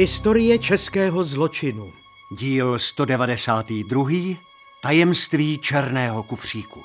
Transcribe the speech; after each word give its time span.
Historie 0.00 0.58
českého 0.58 1.24
zločinu. 1.24 1.92
Díl 2.30 2.78
192. 2.78 4.08
Tajemství 4.82 5.58
černého 5.58 6.22
kufříku. 6.22 6.80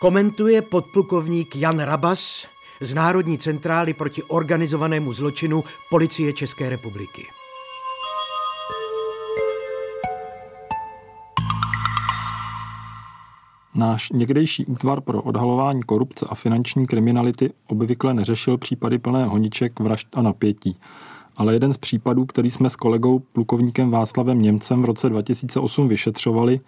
Komentuje 0.00 0.62
podplukovník 0.62 1.56
Jan 1.56 1.78
Rabas 1.78 2.46
z 2.80 2.94
Národní 2.94 3.38
centrály 3.38 3.94
proti 3.94 4.22
organizovanému 4.22 5.12
zločinu 5.12 5.64
Policie 5.90 6.32
České 6.32 6.70
republiky. 6.70 7.26
Náš 13.74 14.10
někdejší 14.10 14.66
útvar 14.66 15.00
pro 15.00 15.22
odhalování 15.22 15.82
korupce 15.82 16.26
a 16.28 16.34
finanční 16.34 16.86
kriminality 16.86 17.50
obvykle 17.66 18.14
neřešil 18.14 18.58
případy 18.58 18.98
plné 18.98 19.24
honiček, 19.24 19.80
vražd 19.80 20.08
a 20.12 20.22
napětí. 20.22 20.80
Ale 21.38 21.52
jeden 21.52 21.72
z 21.72 21.76
případů, 21.76 22.26
který 22.26 22.50
jsme 22.50 22.70
s 22.70 22.76
kolegou 22.76 23.18
plukovníkem 23.18 23.90
Václavem 23.90 24.42
Němcem 24.42 24.82
v 24.82 24.84
roce 24.84 25.08
2008 25.08 25.88
vyšetřovali, 25.88 26.60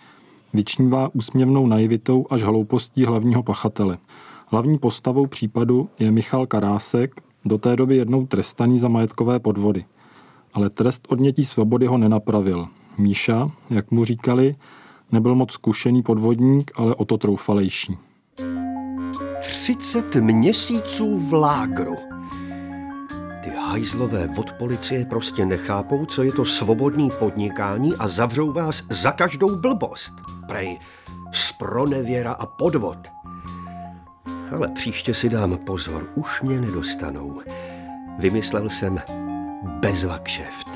vyčnívá 0.54 1.10
úsměvnou 1.14 1.66
naivitou 1.66 2.26
až 2.30 2.42
hloupostí 2.42 3.04
hlavního 3.04 3.42
pachatele. 3.42 3.98
Hlavní 4.46 4.78
postavou 4.78 5.26
případu 5.26 5.88
je 5.98 6.10
Michal 6.10 6.46
Karásek, 6.46 7.20
do 7.44 7.58
té 7.58 7.76
doby 7.76 7.96
jednou 7.96 8.26
trestaný 8.26 8.78
za 8.78 8.88
majetkové 8.88 9.38
podvody. 9.38 9.84
Ale 10.54 10.70
trest 10.70 11.06
odnětí 11.08 11.44
svobody 11.44 11.86
ho 11.86 11.98
nenapravil. 11.98 12.68
Míša, 12.98 13.50
jak 13.70 13.90
mu 13.90 14.04
říkali, 14.04 14.56
nebyl 15.12 15.34
moc 15.34 15.52
zkušený 15.52 16.02
podvodník, 16.02 16.70
ale 16.76 16.94
o 16.94 17.04
to 17.04 17.18
troufalejší. 17.18 17.98
30 19.40 20.14
měsíců 20.14 21.18
v 21.18 21.32
lágru. 21.32 22.09
Ty 23.44 23.50
hajzlové 23.50 24.28
od 24.36 24.52
policie 24.52 25.04
prostě 25.04 25.46
nechápou, 25.46 26.06
co 26.06 26.22
je 26.22 26.32
to 26.32 26.44
svobodný 26.44 27.10
podnikání 27.18 27.96
a 27.96 28.08
zavřou 28.08 28.52
vás 28.52 28.82
za 28.90 29.12
každou 29.12 29.56
blbost. 29.56 30.12
Prej, 30.48 30.78
spronevěra 31.32 32.32
a 32.32 32.46
podvod. 32.46 32.98
Ale 34.56 34.68
příště 34.68 35.14
si 35.14 35.28
dám 35.28 35.58
pozor, 35.58 36.06
už 36.14 36.42
mě 36.42 36.60
nedostanou. 36.60 37.40
Vymyslel 38.18 38.70
jsem 38.70 39.00
bezvakšeft. 39.64 40.68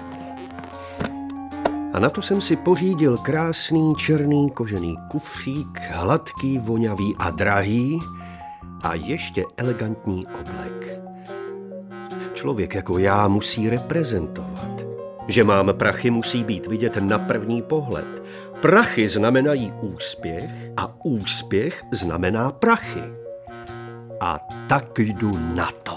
A 1.93 1.99
na 1.99 2.11
to 2.11 2.23
jsem 2.23 2.41
si 2.41 2.57
pořídil 2.57 3.19
krásný 3.19 3.95
černý 3.95 4.51
kožený 4.51 4.97
kufřík, 5.11 5.81
hladký, 5.91 6.59
vonavý 6.59 7.17
a 7.19 7.31
drahý 7.31 8.01
a 8.83 8.95
ještě 8.95 9.45
elegantní 9.57 10.27
oblek. 10.27 11.04
Člověk 12.45 12.75
jako 12.75 12.99
já 12.99 13.29
musí 13.29 13.71
reprezentovat. 13.71 14.85
Že 15.29 15.45
mám 15.45 15.75
prachy, 15.77 16.11
musí 16.11 16.45
být 16.45 16.67
vidět 16.67 16.97
na 16.97 17.19
první 17.19 17.63
pohled. 17.63 18.23
Prachy 18.61 19.09
znamenají 19.09 19.73
úspěch 19.81 20.51
a 20.77 20.95
úspěch 21.05 21.85
znamená 21.93 22.53
prachy. 22.53 23.01
A 24.21 24.41
tak 24.69 24.99
jdu 24.99 25.39
na 25.55 25.71
to. 25.83 25.97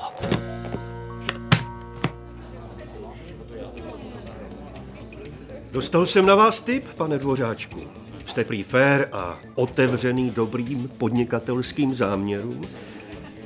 Dostal 5.72 6.06
jsem 6.06 6.26
na 6.26 6.36
vás 6.36 6.62
tip, 6.62 6.86
pane 6.98 7.18
Dvořáčku. 7.18 7.80
Jste 8.28 8.44
prý 8.44 8.64
fér 8.64 9.10
a 9.12 9.40
otevřený 9.56 10.30
dobrým 10.30 10.88
podnikatelským 10.98 11.94
záměrům. 11.94 12.62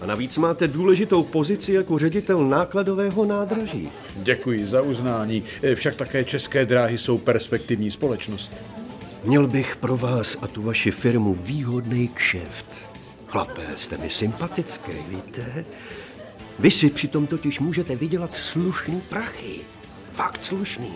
A 0.01 0.05
navíc 0.05 0.37
máte 0.37 0.67
důležitou 0.67 1.23
pozici 1.23 1.73
jako 1.73 1.99
ředitel 1.99 2.45
nákladového 2.45 3.25
nádraží. 3.25 3.91
Děkuji 4.15 4.65
za 4.65 4.81
uznání. 4.81 5.43
Však 5.75 5.95
také 5.95 6.23
české 6.23 6.65
dráhy 6.65 6.97
jsou 6.97 7.17
perspektivní 7.17 7.91
společnost. 7.91 8.53
Měl 9.23 9.47
bych 9.47 9.75
pro 9.75 9.97
vás 9.97 10.37
a 10.41 10.47
tu 10.47 10.61
vaši 10.61 10.91
firmu 10.91 11.33
výhodný 11.33 12.07
kšeft. 12.07 12.65
Chlapé, 13.27 13.67
jste 13.75 13.97
mi 13.97 14.09
sympatické, 14.09 14.93
víte? 15.09 15.65
Vy 16.59 16.71
si 16.71 16.89
přitom 16.89 17.27
totiž 17.27 17.59
můžete 17.59 17.95
vydělat 17.95 18.35
slušný 18.35 19.01
prachy. 19.09 19.59
Fakt 20.13 20.45
slušný. 20.45 20.93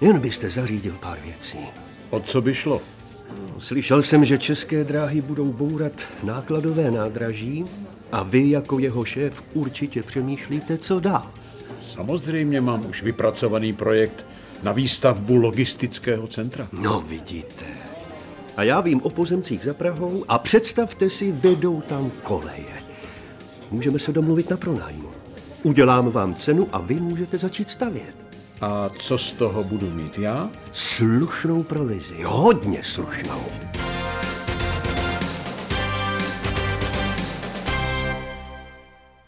Jen 0.00 0.18
byste 0.18 0.50
zařídil 0.50 0.94
pár 1.00 1.18
věcí. 1.24 1.58
O 2.10 2.20
co 2.20 2.42
by 2.42 2.54
šlo? 2.54 2.80
Slyšel 3.58 4.02
jsem, 4.02 4.24
že 4.24 4.38
české 4.38 4.84
dráhy 4.84 5.20
budou 5.20 5.52
bourat 5.52 5.92
nákladové 6.22 6.90
nádraží 6.90 7.64
a 8.12 8.22
vy 8.22 8.50
jako 8.50 8.78
jeho 8.78 9.04
šéf 9.04 9.42
určitě 9.54 10.02
přemýšlíte, 10.02 10.78
co 10.78 11.00
dál. 11.00 11.30
Samozřejmě 11.84 12.60
mám 12.60 12.86
už 12.86 13.02
vypracovaný 13.02 13.72
projekt 13.72 14.26
na 14.62 14.72
výstavbu 14.72 15.36
logistického 15.36 16.26
centra. 16.26 16.68
No 16.72 17.00
vidíte. 17.00 17.64
A 18.56 18.62
já 18.62 18.80
vím 18.80 19.00
o 19.02 19.10
pozemcích 19.10 19.64
za 19.64 19.74
Prahou 19.74 20.24
a 20.28 20.38
představte 20.38 21.10
si, 21.10 21.32
vedou 21.32 21.80
tam 21.80 22.10
koleje. 22.22 22.82
Můžeme 23.70 23.98
se 23.98 24.12
domluvit 24.12 24.50
na 24.50 24.56
pronájmu. 24.56 25.08
Udělám 25.62 26.10
vám 26.10 26.34
cenu 26.34 26.68
a 26.72 26.80
vy 26.80 26.94
můžete 26.94 27.38
začít 27.38 27.70
stavět. 27.70 28.29
A 28.60 28.88
co 28.98 29.18
z 29.18 29.32
toho 29.32 29.64
budu 29.64 29.90
mít 29.90 30.18
já? 30.18 30.48
Slušnou 30.72 31.62
provizi, 31.62 32.22
hodně 32.22 32.84
slušnou. 32.84 33.40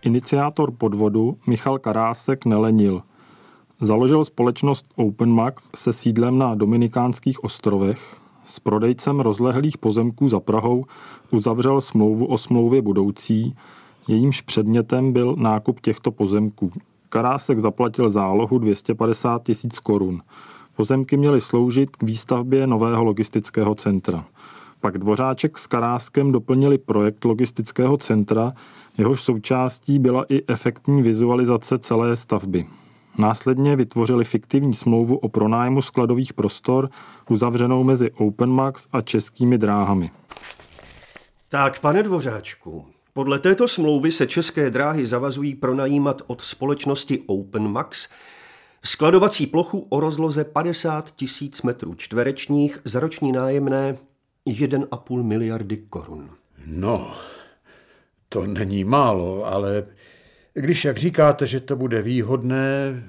Iniciátor 0.03 0.71
podvodu 0.71 1.37
Michal 1.47 1.79
Karásek 1.79 2.45
nelenil. 2.45 3.03
Založil 3.81 4.25
společnost 4.25 4.87
OpenMax 4.97 5.71
se 5.77 5.93
sídlem 5.93 6.39
na 6.39 6.55
Dominikánských 6.55 7.45
ostrovech. 7.45 8.17
S 8.45 8.61
prodejcem 8.61 9.21
rozlehlých 9.21 9.79
pozemků 9.79 10.29
za 10.29 10.41
Prahou 10.41 10.85
uzavřel 11.31 11.81
smlouvu 11.81 12.27
o 12.27 12.39
smlouvě 12.39 12.83
budoucí, 12.83 13.57
jejímž 14.09 14.41
předmětem 14.41 15.13
byl 15.13 15.37
nákup 15.39 15.81
těchto 15.81 16.11
pozemků. 16.11 16.71
Karásek 17.13 17.61
zaplatil 17.61 18.11
zálohu 18.11 18.59
250 18.59 19.43
tisíc 19.43 19.79
korun. 19.79 20.23
Pozemky 20.77 21.17
měly 21.17 21.41
sloužit 21.41 21.97
k 21.97 22.03
výstavbě 22.03 22.67
nového 22.67 23.05
logistického 23.05 23.75
centra. 23.75 24.25
Pak 24.81 24.99
Dvořáček 24.99 25.59
s 25.59 25.67
Karáskem 25.67 26.33
doplnili 26.33 26.79
projekt 26.79 27.25
logistického 27.25 27.97
centra, 27.97 28.53
jehož 28.99 29.23
součástí 29.23 29.99
byla 29.99 30.25
i 30.29 30.43
efektní 30.49 31.03
vizualizace 31.03 31.79
celé 31.79 32.17
stavby. 32.17 32.67
Následně 33.19 33.77
vytvořili 33.77 34.25
fiktivní 34.25 34.75
smlouvu 34.75 35.17
o 35.17 35.29
pronájmu 35.29 35.83
skladových 35.83 36.33
prostor 36.33 36.89
uzavřenou 37.31 37.85
mezi 37.85 38.11
OpenMax 38.11 38.89
a 38.93 39.01
českými 39.01 39.59
dráhami. 39.59 40.11
Tak, 41.49 41.81
pane 41.81 42.03
Dvořáčku, 42.03 42.87
podle 43.13 43.39
této 43.39 43.69
smlouvy 43.69 44.13
se 44.13 44.27
české 44.27 44.71
dráhy 44.71 45.07
zavazují 45.07 45.55
pronajímat 45.55 46.23
od 46.27 46.41
společnosti 46.41 47.23
OpenMax 47.27 48.09
skladovací 48.85 49.47
plochu 49.47 49.87
o 49.89 50.01
rozloze 50.01 50.45
50 50.45 51.15
tisíc 51.15 51.63
metrů 51.63 51.95
čtverečních 51.95 52.79
za 52.85 53.01
roční 53.01 53.33
nájemné 53.33 53.97
1,5 54.47 55.23
miliardy 55.23 55.77
korun. 55.77 56.31
No, 56.67 57.15
to 58.29 58.47
není 58.47 58.85
málo, 58.85 59.47
ale 59.47 59.87
když, 60.55 60.85
jak 60.85 60.99
říkáte, 60.99 61.47
že 61.47 61.61
to 61.61 61.77
bude 61.77 62.03
výhodné, 62.03 63.03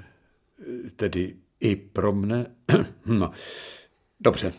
tedy 0.96 1.36
i 1.60 1.76
pro 1.76 2.14
mne, 2.14 2.46
no, 3.06 3.32
dobře. 4.20 4.54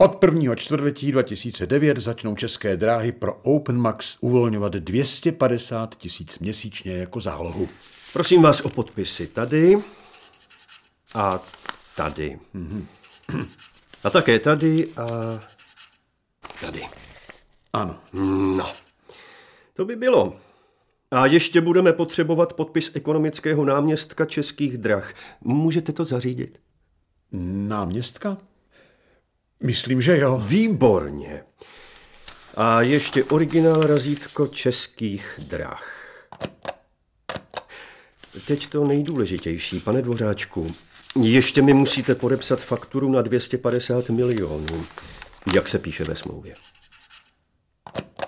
Od 0.00 0.16
prvního 0.16 0.54
čtvrtletí 0.54 1.12
2009 1.12 1.98
začnou 1.98 2.34
české 2.34 2.76
dráhy 2.76 3.12
pro 3.12 3.34
OpenMax 3.34 4.16
uvolňovat 4.20 4.72
250 4.72 5.94
tisíc 5.94 6.38
měsíčně 6.38 6.96
jako 6.96 7.20
zálohu. 7.20 7.68
Prosím 8.12 8.42
vás 8.42 8.60
o 8.60 8.68
podpisy 8.68 9.26
tady 9.26 9.78
a 11.14 11.40
tady. 11.96 12.38
A 14.04 14.10
také 14.10 14.38
tady 14.38 14.88
a 14.96 15.06
tady. 16.60 16.82
Ano. 17.72 17.98
No, 18.56 18.72
to 19.74 19.84
by 19.84 19.96
bylo. 19.96 20.36
A 21.10 21.26
ještě 21.26 21.60
budeme 21.60 21.92
potřebovat 21.92 22.52
podpis 22.52 22.90
ekonomického 22.94 23.64
náměstka 23.64 24.24
českých 24.24 24.78
drah. 24.78 25.14
Můžete 25.40 25.92
to 25.92 26.04
zařídit? 26.04 26.60
Náměstka? 27.68 28.36
Myslím, 29.62 30.00
že 30.00 30.18
jo. 30.18 30.42
Výborně. 30.46 31.42
A 32.54 32.82
ještě 32.82 33.24
originál 33.24 33.80
razítko 33.80 34.46
českých 34.46 35.40
drah. 35.48 35.94
Teď 38.46 38.66
to 38.66 38.84
nejdůležitější, 38.84 39.80
pane 39.80 40.02
Dvořáčku. 40.02 40.74
Ještě 41.22 41.62
mi 41.62 41.74
musíte 41.74 42.14
podepsat 42.14 42.60
fakturu 42.60 43.10
na 43.10 43.22
250 43.22 44.08
milionů, 44.08 44.86
jak 45.54 45.68
se 45.68 45.78
píše 45.78 46.04
ve 46.04 46.16
smlouvě. 46.16 46.54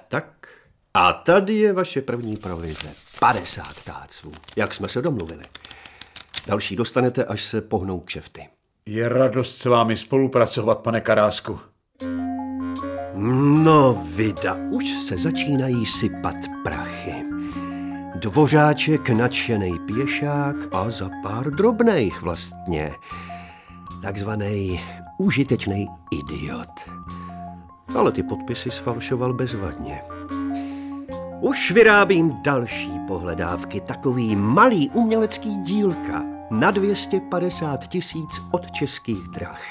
Tak, 0.08 0.48
a 0.94 1.12
tady 1.12 1.54
je 1.54 1.72
vaše 1.72 2.02
první 2.02 2.36
provize. 2.36 2.94
50 3.20 3.84
táců, 3.84 4.32
jak 4.56 4.74
jsme 4.74 4.88
se 4.88 5.02
domluvili. 5.02 5.44
Další 6.46 6.76
dostanete, 6.76 7.24
až 7.24 7.44
se 7.44 7.60
pohnou 7.60 8.00
kšefty. 8.00 8.48
Je 8.90 9.08
radost 9.08 9.58
s 9.58 9.64
vámi 9.64 9.96
spolupracovat, 9.96 10.78
pane 10.78 11.00
Karásku. 11.00 11.60
No, 13.64 14.04
vida, 14.14 14.56
už 14.70 14.90
se 14.90 15.18
začínají 15.18 15.86
sypat 15.86 16.36
prachy. 16.64 17.14
Dvořáček 18.14 19.10
nadšený 19.10 19.78
pěšák 19.78 20.56
a 20.72 20.90
za 20.90 21.10
pár 21.22 21.50
drobných 21.50 22.22
vlastně. 22.22 22.92
Takzvaný 24.02 24.80
užitečný 25.18 25.88
idiot. 26.10 26.90
Ale 27.96 28.12
ty 28.12 28.22
podpisy 28.22 28.70
sfalšoval 28.70 29.32
bezvadně. 29.32 30.02
Už 31.40 31.70
vyrábím 31.70 32.42
další 32.42 32.92
pohledávky, 33.08 33.80
takový 33.80 34.36
malý 34.36 34.90
umělecký 34.90 35.56
dílka 35.56 36.39
na 36.50 36.70
250 36.70 37.88
tisíc 37.88 38.42
od 38.50 38.70
českých 38.70 39.28
drah. 39.28 39.62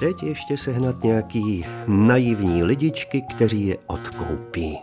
Teď 0.00 0.22
ještě 0.22 0.58
sehnat 0.58 1.02
nějaký 1.02 1.64
naivní 1.86 2.62
lidičky, 2.62 3.22
kteří 3.34 3.66
je 3.66 3.76
odkoupí. 3.86 4.78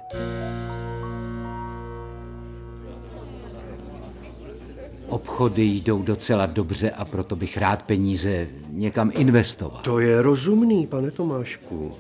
Obchody 5.08 5.64
jdou 5.64 6.02
docela 6.02 6.46
dobře 6.46 6.92
a 6.92 7.06
proto 7.06 7.36
bych 7.36 7.58
rád 7.58 7.82
peníze 7.82 8.48
někam 8.70 9.12
investoval. 9.14 9.82
To 9.84 10.00
je 10.00 10.22
rozumný, 10.22 10.88
pane 10.88 11.12
Tomášku. 11.12 11.92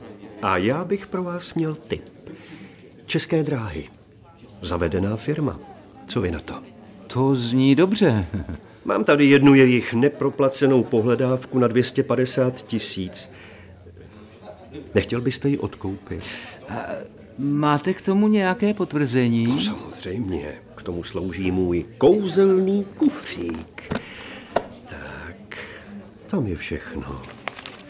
A 0.42 0.58
já 0.58 0.86
bych 0.86 1.08
pro 1.08 1.24
vás 1.24 1.54
měl 1.54 1.76
tip. 1.76 2.04
České 3.06 3.44
dráhy. 3.44 3.90
Zavedená 4.62 5.18
firma. 5.18 5.60
Co 6.08 6.22
vy 6.22 6.32
na 6.32 6.40
to? 6.40 6.56
To 7.08 7.36
zní 7.36 7.76
dobře. 7.76 8.26
Mám 8.86 9.04
tady 9.04 9.26
jednu 9.26 9.56
jejich 9.56 9.94
neproplacenou 9.94 10.84
pohledávku 10.84 11.60
na 11.60 11.68
250 11.68 12.62
tisíc. 12.66 13.30
Nechtěl 14.96 15.22
byste 15.22 15.50
ji 15.50 15.58
odkoupit? 15.58 16.24
Máte 17.38 17.94
k 17.94 18.02
tomu 18.02 18.28
nějaké 18.28 18.74
potvrzení? 18.74 19.48
No, 19.48 19.60
samozřejmě. 19.60 20.54
K 20.76 20.84
tomu 20.84 21.04
slouží 21.04 21.52
můj 21.52 21.86
kouzelný 21.98 22.86
kufřík. 22.98 24.00
Tak, 24.90 25.58
tam 26.28 26.48
je 26.48 26.56
všechno. 26.56 27.22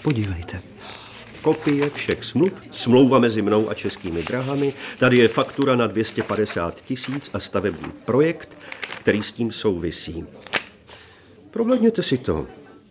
Podívejte. 0.03 0.61
Kopie 1.41 1.89
všech 1.89 2.23
smluv, 2.25 2.53
smlouva 2.71 3.19
mezi 3.19 3.41
mnou 3.41 3.69
a 3.69 3.73
českými 3.73 4.23
drahami, 4.23 4.73
tady 4.99 5.17
je 5.17 5.27
faktura 5.27 5.75
na 5.75 5.87
250 5.87 6.81
tisíc 6.81 7.29
a 7.33 7.39
stavební 7.39 7.91
projekt, 8.05 8.57
který 8.99 9.23
s 9.23 9.31
tím 9.31 9.51
souvisí. 9.51 10.25
Prohlédněte 11.51 12.03
si 12.03 12.17
to. 12.17 12.45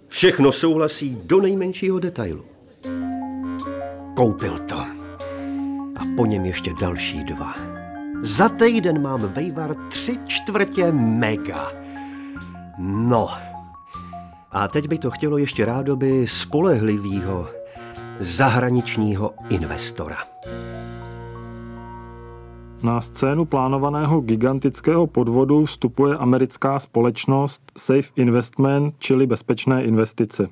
Všechno 0.09 0.53
souhlasí 0.53 1.19
do 1.25 1.41
nejmenšího 1.41 1.99
detailu. 1.99 2.45
Koupil 4.17 4.59
to. 4.59 4.79
A 5.97 6.01
po 6.17 6.27
něm 6.27 6.45
ještě 6.45 6.71
další 6.81 7.25
dva. 7.25 7.55
Za 8.23 8.49
týden 8.49 9.03
mám 9.03 9.21
vejvar 9.21 9.75
tři 9.89 10.19
čtvrtě 10.27 10.93
mega. 10.93 11.73
No. 12.79 13.29
A 14.51 14.69
teď 14.69 14.89
by 14.89 14.99
to 14.99 15.11
chtělo 15.11 15.39
ještě 15.39 15.65
rádoby 15.65 16.27
spolehlivýho 16.29 17.49
zahraničního 18.21 19.35
investora. 19.49 20.17
Na 22.83 23.01
scénu 23.01 23.45
plánovaného 23.45 24.21
gigantického 24.21 25.07
podvodu 25.07 25.65
vstupuje 25.65 26.17
americká 26.17 26.79
společnost 26.79 27.63
Safe 27.79 28.09
Investment, 28.17 28.95
čili 28.99 29.27
bezpečné 29.27 29.85
investice. 29.85 30.49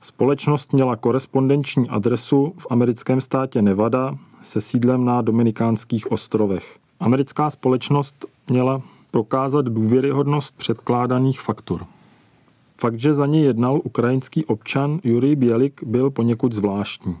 Společnost 0.00 0.72
měla 0.72 0.96
korespondenční 0.96 1.88
adresu 1.88 2.54
v 2.58 2.66
americkém 2.70 3.20
státě 3.20 3.62
Nevada 3.62 4.18
se 4.42 4.60
sídlem 4.60 5.04
na 5.04 5.22
Dominikánských 5.22 6.12
ostrovech. 6.12 6.78
Americká 7.00 7.50
společnost 7.50 8.26
měla 8.50 8.82
prokázat 9.10 9.64
důvěryhodnost 9.64 10.56
předkládaných 10.56 11.40
faktur. 11.40 11.86
Fakt, 12.80 13.00
že 13.00 13.14
za 13.14 13.26
ní 13.26 13.42
jednal 13.42 13.80
ukrajinský 13.84 14.44
občan 14.44 15.00
Jurij 15.04 15.36
Bělik, 15.36 15.84
byl 15.84 16.10
poněkud 16.10 16.52
zvláštní. 16.52 17.16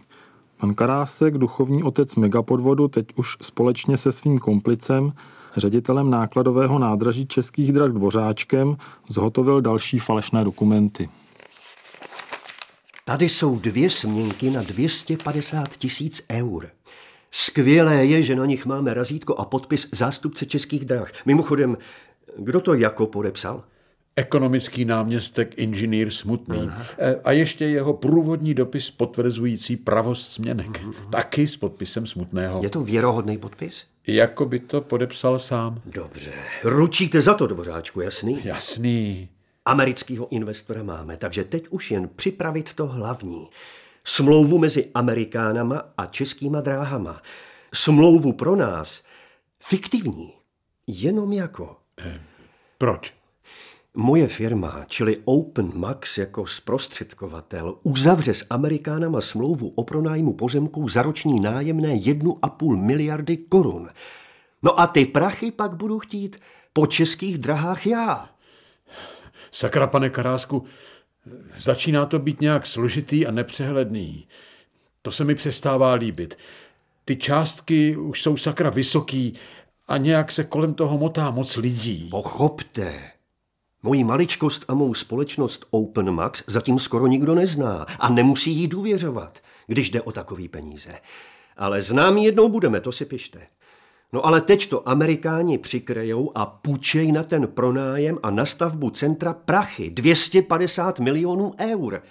Pan 0.58 0.74
Karásek, 0.74 1.38
duchovní 1.38 1.82
otec 1.82 2.16
megapodvodu, 2.16 2.88
teď 2.88 3.06
už 3.16 3.36
společně 3.42 3.96
se 3.96 4.12
svým 4.12 4.38
komplicem, 4.38 5.12
ředitelem 5.56 6.10
nákladového 6.10 6.78
nádraží 6.78 7.26
Českých 7.26 7.72
drah 7.72 7.90
Dvořáčkem, 7.90 8.76
zhotovil 9.08 9.60
další 9.60 9.98
falešné 9.98 10.44
dokumenty. 10.44 11.08
Tady 13.04 13.28
jsou 13.28 13.58
dvě 13.58 13.90
směnky 13.90 14.50
na 14.50 14.62
250 14.62 15.68
tisíc 15.76 16.22
eur. 16.30 16.68
Skvělé 17.30 18.06
je, 18.06 18.22
že 18.22 18.36
na 18.36 18.46
nich 18.46 18.66
máme 18.66 18.94
razítko 18.94 19.34
a 19.36 19.44
podpis 19.44 19.88
zástupce 19.92 20.46
českých 20.46 20.84
drah. 20.84 21.12
Mimochodem, 21.26 21.76
kdo 22.38 22.60
to 22.60 22.74
jako 22.74 23.06
podepsal? 23.06 23.64
Ekonomický 24.18 24.84
náměstek 24.84 25.58
inženýr 25.58 26.10
Smutný. 26.10 26.58
Aha. 26.68 26.84
A 27.24 27.32
ještě 27.32 27.64
jeho 27.64 27.94
průvodní 27.94 28.54
dopis 28.54 28.90
potvrzující 28.90 29.76
pravost 29.76 30.32
směnek. 30.32 30.80
Aha. 30.82 30.92
Taky 31.10 31.48
s 31.48 31.56
podpisem 31.56 32.06
Smutného. 32.06 32.62
Je 32.62 32.70
to 32.70 32.82
věrohodný 32.84 33.38
podpis? 33.38 33.86
Jako 34.06 34.46
by 34.46 34.58
to 34.58 34.80
podepsal 34.80 35.38
sám. 35.38 35.80
Dobře. 35.86 36.32
Ručíte 36.64 37.22
za 37.22 37.34
to, 37.34 37.46
dvořáčku, 37.46 38.00
jasný? 38.00 38.40
Jasný. 38.44 39.28
Amerického 39.64 40.28
investora 40.28 40.82
máme, 40.82 41.16
takže 41.16 41.44
teď 41.44 41.68
už 41.70 41.90
jen 41.90 42.08
připravit 42.16 42.72
to 42.74 42.86
hlavní. 42.86 43.48
Smlouvu 44.04 44.58
mezi 44.58 44.90
Amerikánama 44.94 45.82
a 45.98 46.06
českýma 46.06 46.60
dráhama. 46.60 47.22
Smlouvu 47.74 48.32
pro 48.32 48.56
nás 48.56 49.02
fiktivní. 49.60 50.32
Jenom 50.86 51.32
jako. 51.32 51.76
Eh, 52.00 52.20
proč? 52.78 53.17
Moje 53.94 54.28
firma, 54.28 54.84
čili 54.86 55.22
Open 55.24 55.72
Max 55.74 56.18
jako 56.18 56.46
zprostředkovatel, 56.46 57.78
uzavře 57.82 58.34
s 58.34 58.46
Amerikánama 58.50 59.20
smlouvu 59.20 59.68
o 59.68 59.84
pronájmu 59.84 60.32
pozemků 60.32 60.88
za 60.88 61.02
roční 61.02 61.40
nájemné 61.40 61.94
1,5 61.94 62.76
miliardy 62.76 63.36
korun. 63.36 63.88
No 64.62 64.80
a 64.80 64.86
ty 64.86 65.04
prachy 65.06 65.50
pak 65.50 65.76
budu 65.76 65.98
chtít 65.98 66.40
po 66.72 66.86
českých 66.86 67.38
drahách 67.38 67.86
já. 67.86 68.30
Sakra, 69.52 69.86
pane 69.86 70.10
Karásku, 70.10 70.64
začíná 71.58 72.06
to 72.06 72.18
být 72.18 72.40
nějak 72.40 72.66
složitý 72.66 73.26
a 73.26 73.30
nepřehledný. 73.30 74.26
To 75.02 75.12
se 75.12 75.24
mi 75.24 75.34
přestává 75.34 75.92
líbit. 75.92 76.38
Ty 77.04 77.16
částky 77.16 77.96
už 77.96 78.22
jsou 78.22 78.36
sakra 78.36 78.70
vysoký 78.70 79.34
a 79.88 79.96
nějak 79.96 80.32
se 80.32 80.44
kolem 80.44 80.74
toho 80.74 80.98
motá 80.98 81.30
moc 81.30 81.56
lidí. 81.56 82.08
Pochopte, 82.10 83.17
Moji 83.82 84.04
maličkost 84.04 84.64
a 84.68 84.74
mou 84.74 84.94
společnost 84.94 85.66
Open 85.70 86.10
Max 86.10 86.44
zatím 86.46 86.78
skoro 86.78 87.06
nikdo 87.06 87.34
nezná 87.34 87.86
a 87.98 88.08
nemusí 88.08 88.52
jí 88.52 88.68
důvěřovat, 88.68 89.38
když 89.66 89.90
jde 89.90 90.02
o 90.02 90.12
takový 90.12 90.48
peníze. 90.48 90.98
Ale 91.56 91.82
známí 91.82 92.24
jednou 92.24 92.48
budeme, 92.48 92.80
to 92.80 92.92
si 92.92 93.04
pište. 93.04 93.40
No 94.12 94.26
ale 94.26 94.40
teď 94.40 94.68
to 94.68 94.88
amerikáni 94.88 95.58
přikrejou 95.58 96.32
a 96.34 96.46
půjčej 96.46 97.12
na 97.12 97.22
ten 97.22 97.46
pronájem 97.46 98.18
a 98.22 98.30
na 98.30 98.46
stavbu 98.46 98.90
centra 98.90 99.32
prachy 99.32 99.90
250 99.90 101.00
milionů 101.00 101.54
eur. 101.58 102.02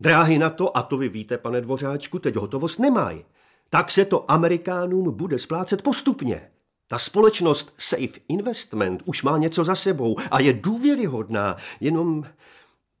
Dráhy 0.00 0.38
na 0.38 0.50
to, 0.50 0.76
a 0.76 0.82
to 0.82 0.96
vy 0.96 1.08
víte, 1.08 1.38
pane 1.38 1.60
Dvořáčku, 1.60 2.18
teď 2.18 2.36
hotovost 2.36 2.78
nemají. 2.78 3.24
Tak 3.70 3.90
se 3.90 4.04
to 4.04 4.30
Amerikánům 4.30 5.16
bude 5.16 5.38
splácet 5.38 5.82
postupně. 5.82 6.50
Ta 6.92 6.98
společnost 6.98 7.74
Safe 7.78 8.20
Investment 8.28 9.02
už 9.04 9.22
má 9.22 9.38
něco 9.38 9.64
za 9.64 9.74
sebou 9.74 10.16
a 10.30 10.40
je 10.40 10.52
důvěryhodná, 10.52 11.56
jenom 11.80 12.24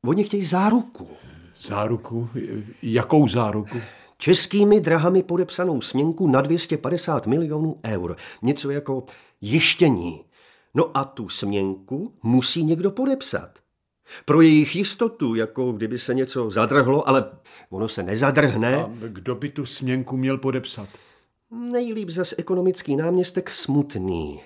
oni 0.04 0.24
chtějí 0.24 0.44
záruku. 0.44 1.08
Záruku? 1.60 2.28
Jakou 2.82 3.28
záruku? 3.28 3.80
Českými 4.18 4.80
drahami 4.80 5.22
podepsanou 5.22 5.80
směnku 5.80 6.28
na 6.28 6.40
250 6.40 7.26
milionů 7.26 7.80
eur. 7.84 8.16
Něco 8.42 8.70
jako 8.70 9.04
jištění. 9.40 10.24
No 10.74 10.90
a 10.94 11.04
tu 11.04 11.28
směnku 11.28 12.12
musí 12.22 12.64
někdo 12.64 12.90
podepsat. 12.90 13.50
Pro 14.24 14.40
jejich 14.40 14.76
jistotu, 14.76 15.34
jako 15.34 15.72
kdyby 15.72 15.98
se 15.98 16.14
něco 16.14 16.50
zadrhlo, 16.50 17.08
ale 17.08 17.24
ono 17.70 17.88
se 17.88 18.02
nezadrhne. 18.02 18.76
A 18.76 18.90
kdo 19.08 19.34
by 19.34 19.48
tu 19.48 19.66
směnku 19.66 20.16
měl 20.16 20.38
podepsat? 20.38 20.88
Nejlíp 21.50 22.10
zas 22.10 22.34
ekonomický 22.38 22.96
náměstek 22.96 23.50
smutný. 23.50 24.40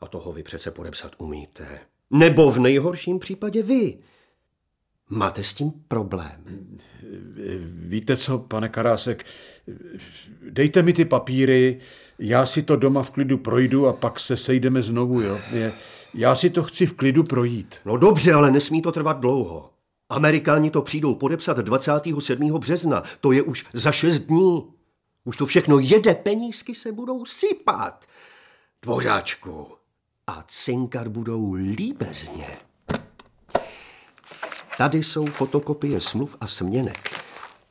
A 0.00 0.06
toho 0.06 0.32
vy 0.32 0.42
přece 0.42 0.70
podepsat 0.70 1.12
umíte. 1.18 1.80
Nebo 2.10 2.50
v 2.50 2.58
nejhorším 2.58 3.18
případě 3.18 3.62
vy. 3.62 3.98
Máte 5.10 5.44
s 5.44 5.52
tím 5.54 5.72
problém? 5.88 6.44
Víte 7.66 8.16
co, 8.16 8.38
pane 8.38 8.68
Karásek, 8.68 9.24
dejte 10.50 10.82
mi 10.82 10.92
ty 10.92 11.04
papíry, 11.04 11.80
já 12.18 12.46
si 12.46 12.62
to 12.62 12.76
doma 12.76 13.02
v 13.02 13.10
klidu 13.10 13.38
projdu 13.38 13.86
a 13.86 13.92
pak 13.92 14.20
se 14.20 14.36
sejdeme 14.36 14.82
znovu, 14.82 15.20
jo. 15.20 15.40
Je, 15.50 15.72
Já 16.14 16.34
si 16.34 16.50
to 16.50 16.62
chci 16.62 16.86
v 16.86 16.92
klidu 16.92 17.24
projít. 17.24 17.74
No 17.84 17.96
dobře, 17.96 18.32
ale 18.32 18.50
nesmí 18.50 18.82
to 18.82 18.92
trvat 18.92 19.20
dlouho. 19.20 19.70
Amerikáni 20.08 20.70
to 20.70 20.82
přijdou 20.82 21.14
podepsat 21.14 21.58
27. 21.58 22.58
března. 22.58 23.02
To 23.20 23.32
je 23.32 23.42
už 23.42 23.66
za 23.72 23.92
šest 23.92 24.20
dní. 24.20 24.71
Už 25.24 25.36
to 25.36 25.46
všechno 25.46 25.78
jede, 25.78 26.14
penízky 26.14 26.74
se 26.74 26.92
budou 26.92 27.24
sypat. 27.24 28.04
Dvořáčku. 28.82 29.66
A 30.26 30.44
cinkat 30.48 31.08
budou 31.08 31.52
líbezně. 31.52 32.58
Tady 34.78 35.04
jsou 35.04 35.26
fotokopie 35.26 36.00
smluv 36.00 36.36
a 36.40 36.46
směnek. 36.46 37.20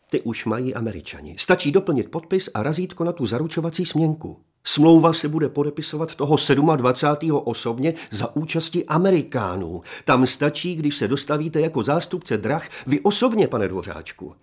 Ty 0.09 0.21
už 0.21 0.45
mají 0.45 0.75
američani. 0.75 1.35
Stačí 1.39 1.71
doplnit 1.71 2.11
podpis 2.11 2.49
a 2.53 2.63
razítko 2.63 3.03
na 3.03 3.11
tu 3.11 3.25
zaručovací 3.25 3.85
směnku. 3.85 4.41
Smlouva 4.63 5.13
se 5.13 5.27
bude 5.27 5.49
podepisovat 5.49 6.15
toho 6.15 6.37
27. 6.75 7.41
osobně 7.43 7.93
za 8.11 8.35
účasti 8.35 8.85
Amerikánů. 8.85 9.81
Tam 10.05 10.27
stačí, 10.27 10.75
když 10.75 10.95
se 10.95 11.07
dostavíte 11.07 11.61
jako 11.61 11.83
zástupce 11.83 12.37
drah 12.37 12.69
vy 12.87 12.99
osobně, 12.99 13.47
pane 13.47 13.67
Dvořáčku. 13.67 14.35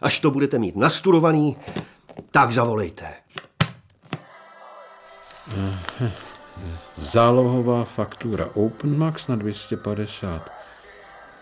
Až 0.00 0.20
to 0.20 0.30
budete 0.30 0.58
mít 0.58 0.76
nastudovaný, 0.76 1.56
tak 2.30 2.52
zavolejte. 2.52 3.06
Zálohová 6.96 7.84
faktura 7.84 8.50
OpenMax 8.54 9.26
na 9.28 9.36
250 9.36 10.50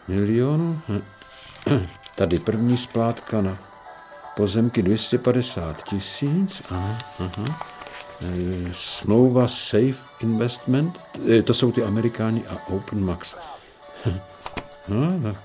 milionů. 0.08 0.80
Tady 2.14 2.38
první 2.38 2.76
splátka 2.76 3.40
na 3.40 3.58
pozemky 4.36 4.82
250 4.82 5.82
tisíc. 5.82 6.62
Aha, 6.70 6.98
aha. 7.18 7.72
E, 8.20 8.68
smlouva 8.72 9.48
Safe 9.48 9.96
Investment, 10.20 11.00
e, 11.30 11.42
to 11.42 11.54
jsou 11.54 11.72
ty 11.72 11.82
Amerikáni 11.82 12.44
a 12.46 12.66
OpenMax. 12.68 13.36
No, 14.88 15.18
no. 15.18 15.36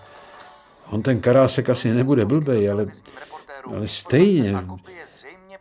On 0.89 1.01
ten 1.01 1.21
karásek 1.21 1.69
asi 1.69 1.93
nebude 1.93 2.25
blbej, 2.25 2.69
ale, 2.69 2.85
ale 3.75 3.87
stejně. 3.87 4.65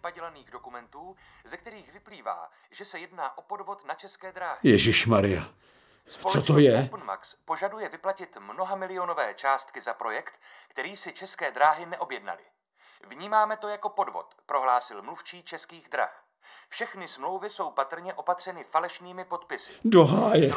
Padělaných 0.06 0.50
dokumentů, 0.50 1.16
ze 1.44 1.56
kterých 1.56 1.92
vyplývá, 1.92 2.50
že 2.70 2.84
se 2.84 2.98
jedná 2.98 3.38
o 3.38 3.42
podvod 3.42 3.84
na 3.84 3.94
české 3.94 4.32
dráhy. 4.32 4.58
Ježíš 4.62 5.06
Maria. 5.06 5.44
Co 6.30 6.42
to 6.42 6.58
je? 6.58 6.84
OpenMax 6.84 7.34
požaduje 7.44 7.88
vyplatit 7.88 8.36
mnoha 8.40 8.76
milionové 8.76 9.34
částky 9.34 9.80
za 9.80 9.94
projekt, 9.94 10.34
který 10.68 10.96
si 10.96 11.12
české 11.12 11.50
dráhy 11.50 11.86
neobjednali. 11.86 12.42
Vnímáme 13.08 13.56
to 13.56 13.68
jako 13.68 13.88
podvod, 13.88 14.34
prohlásil 14.46 15.02
mluvčí 15.02 15.42
českých 15.42 15.88
drah. 15.88 16.24
Všechny 16.68 17.08
smlouvy 17.08 17.50
jsou 17.50 17.70
patrně 17.70 18.14
opatřeny 18.14 18.64
falešnými 18.64 19.24
podpisy. 19.24 19.72
Do 19.84 20.04
háje, 20.04 20.52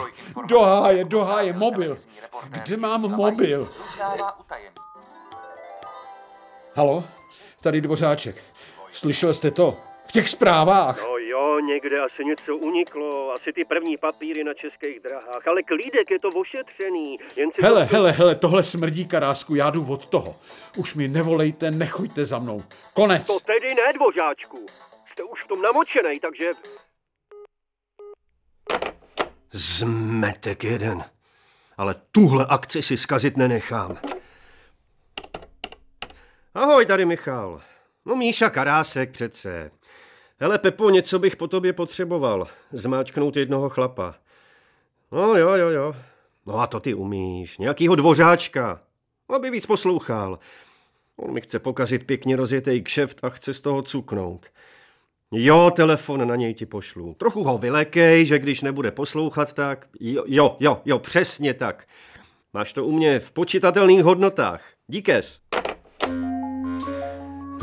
do 0.45 0.59
háje, 0.59 1.05
do 1.05 1.23
háje, 1.25 1.53
mobil. 1.53 1.97
Kde 2.43 2.77
mám 2.77 3.01
mobil? 3.01 3.73
Halo, 6.75 7.03
tady 7.61 7.81
Dvořáček. 7.81 8.58
Slyšel 8.91 9.33
jste 9.33 9.51
to? 9.51 9.77
V 10.07 10.11
těch 10.11 10.29
zprávách. 10.29 11.01
No 11.01 11.17
jo, 11.17 11.59
někde 11.59 11.99
asi 11.99 12.25
něco 12.25 12.57
uniklo, 12.57 13.33
asi 13.33 13.53
ty 13.53 13.65
první 13.65 13.97
papíry 13.97 14.43
na 14.43 14.53
českých 14.53 14.99
drahách, 14.99 15.47
ale 15.47 15.63
klídek 15.63 16.11
je 16.11 16.19
to 16.19 16.27
ošetřený. 16.27 17.19
Jen 17.35 17.51
si 17.51 17.61
hele, 17.61 17.87
to... 17.87 17.95
hele, 17.95 18.11
hele, 18.11 18.35
tohle 18.35 18.63
smrdí 18.63 19.07
karásku, 19.07 19.55
já 19.55 19.69
jdu 19.69 19.85
od 19.85 20.05
toho. 20.05 20.35
Už 20.77 20.95
mi 20.95 21.07
nevolejte, 21.07 21.71
nechoďte 21.71 22.25
za 22.25 22.39
mnou. 22.39 22.63
Konec. 22.93 23.27
To 23.27 23.39
tedy 23.39 23.75
ne, 23.75 23.93
dvořáčku. 23.93 24.65
Jste 25.11 25.23
už 25.23 25.43
v 25.43 25.47
tom 25.47 25.61
namočený, 25.61 26.19
takže... 26.19 26.51
Zmetek 29.51 30.63
jeden. 30.63 31.03
Ale 31.77 31.95
tuhle 32.11 32.45
akci 32.49 32.81
si 32.81 32.97
zkazit 32.97 33.37
nenechám. 33.37 33.97
Ahoj, 36.55 36.85
tady 36.85 37.05
Michal. 37.05 37.61
No 38.09 38.15
Míša 38.15 38.49
Karásek 38.49 39.11
přece. 39.11 39.71
Hele, 40.39 40.59
Pepo, 40.59 40.89
něco 40.89 41.19
bych 41.19 41.35
po 41.35 41.47
tobě 41.47 41.73
potřeboval. 41.73 42.47
Zmáčknout 42.71 43.37
jednoho 43.37 43.69
chlapa. 43.69 44.15
No 45.11 45.35
jo, 45.35 45.49
jo, 45.49 45.67
jo. 45.67 45.95
No 46.45 46.59
a 46.59 46.67
to 46.67 46.79
ty 46.79 46.93
umíš. 46.93 47.57
Nějakýho 47.57 47.95
dvořáčka. 47.95 48.81
Aby 49.35 49.49
víc 49.49 49.65
poslouchal. 49.65 50.39
On 51.15 51.33
mi 51.33 51.41
chce 51.41 51.59
pokazit 51.59 52.05
pěkně 52.05 52.35
rozjetý 52.35 52.81
kšeft 52.81 53.23
a 53.23 53.29
chce 53.29 53.53
z 53.53 53.61
toho 53.61 53.81
cuknout. 53.81 54.45
Jo, 55.31 55.71
telefon 55.75 56.27
na 56.27 56.35
něj 56.35 56.53
ti 56.53 56.65
pošlu. 56.65 57.13
Trochu 57.13 57.43
ho 57.43 57.57
vylekej, 57.57 58.25
že 58.25 58.39
když 58.39 58.61
nebude 58.61 58.91
poslouchat, 58.91 59.53
tak... 59.53 59.87
Jo, 59.99 60.23
jo, 60.27 60.57
jo, 60.59 60.81
jo 60.85 60.99
přesně 60.99 61.53
tak. 61.53 61.87
Máš 62.53 62.73
to 62.73 62.85
u 62.85 62.91
mě 62.91 63.19
v 63.19 63.31
počítatelných 63.31 64.03
hodnotách. 64.03 64.61
Díkes. 64.87 65.39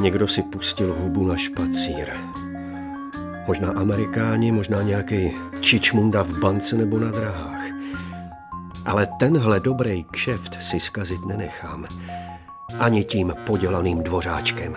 Někdo 0.00 0.28
si 0.28 0.42
pustil 0.42 0.94
hubu 0.98 1.26
na 1.26 1.36
špacír. 1.36 2.12
Možná 3.46 3.70
Amerikáni, 3.70 4.52
možná 4.52 4.82
nějaký 4.82 5.32
čičmunda 5.60 6.22
v 6.22 6.38
bance 6.38 6.76
nebo 6.76 6.98
na 6.98 7.10
drahách. 7.10 7.62
Ale 8.84 9.06
tenhle 9.18 9.60
dobrý 9.60 10.04
kšeft 10.04 10.62
si 10.62 10.80
zkazit 10.80 11.26
nenechám. 11.26 11.86
Ani 12.78 13.04
tím 13.04 13.34
podělaným 13.46 14.02
dvořáčkem. 14.02 14.76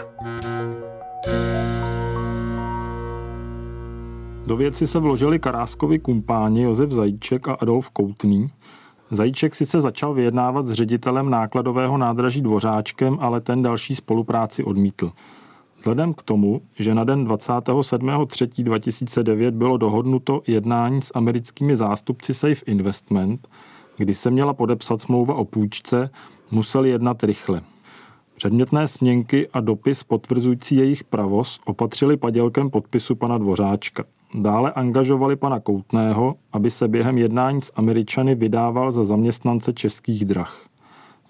Do 4.46 4.58
věci 4.58 4.88
se 4.88 5.00
vložili 5.00 5.40
Karáskovi 5.40 6.00
kumpáni 6.00 6.62
Josef 6.62 6.92
Zajíček 6.92 7.48
a 7.48 7.54
Adolf 7.54 7.90
Koutný. 7.90 8.52
Zajíček 9.12 9.56
sice 9.56 9.82
začal 9.82 10.14
vyjednávat 10.14 10.68
s 10.68 10.72
ředitelem 10.72 11.30
nákladového 11.30 11.98
nádraží 11.98 12.42
Dvořáčkem, 12.42 13.18
ale 13.22 13.42
ten 13.42 13.62
další 13.62 13.96
spolupráci 13.96 14.64
odmítl. 14.64 15.12
Vzhledem 15.80 16.14
k 16.14 16.22
tomu, 16.22 16.62
že 16.76 16.96
na 16.96 17.04
den 17.04 17.28
27.3.2009 17.28 19.52
bylo 19.52 19.78
dohodnuto 19.78 20.42
jednání 20.48 21.02
s 21.02 21.12
americkými 21.16 21.78
zástupci 21.78 22.34
Safe 22.34 22.66
Investment, 22.66 23.48
kdy 23.98 24.16
se 24.16 24.32
měla 24.32 24.54
podepsat 24.54 25.02
smlouva 25.02 25.34
o 25.34 25.46
půjčce, 25.46 26.10
museli 26.52 26.90
jednat 26.90 27.24
rychle. 27.24 27.62
Předmětné 28.36 28.88
směnky 28.88 29.48
a 29.54 29.60
dopis 29.60 30.04
potvrzující 30.04 30.76
jejich 30.76 31.04
pravost 31.04 31.62
opatřili 31.66 32.18
padělkem 32.18 32.70
podpisu 32.70 33.16
pana 33.16 33.38
Dvořáčka. 33.38 34.04
Dále 34.34 34.72
angažovali 34.72 35.36
pana 35.36 35.60
Koutného, 35.60 36.36
aby 36.52 36.72
se 36.72 36.88
během 36.88 37.18
jednání 37.18 37.62
s 37.62 37.72
Američany 37.76 38.36
vydával 38.36 38.92
za 38.92 39.06
zaměstnance 39.06 39.74
českých 39.74 40.26
drah. 40.26 40.66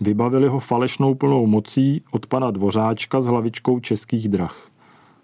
Vybavili 0.02 0.48
ho 0.48 0.60
falešnou 0.60 1.16
plnou 1.16 1.46
mocí 1.46 2.02
od 2.12 2.26
pana 2.26 2.52
Dvořáčka 2.52 3.22
s 3.22 3.26
hlavičkou 3.26 3.80
českých 3.80 4.30
drah. 4.30 4.70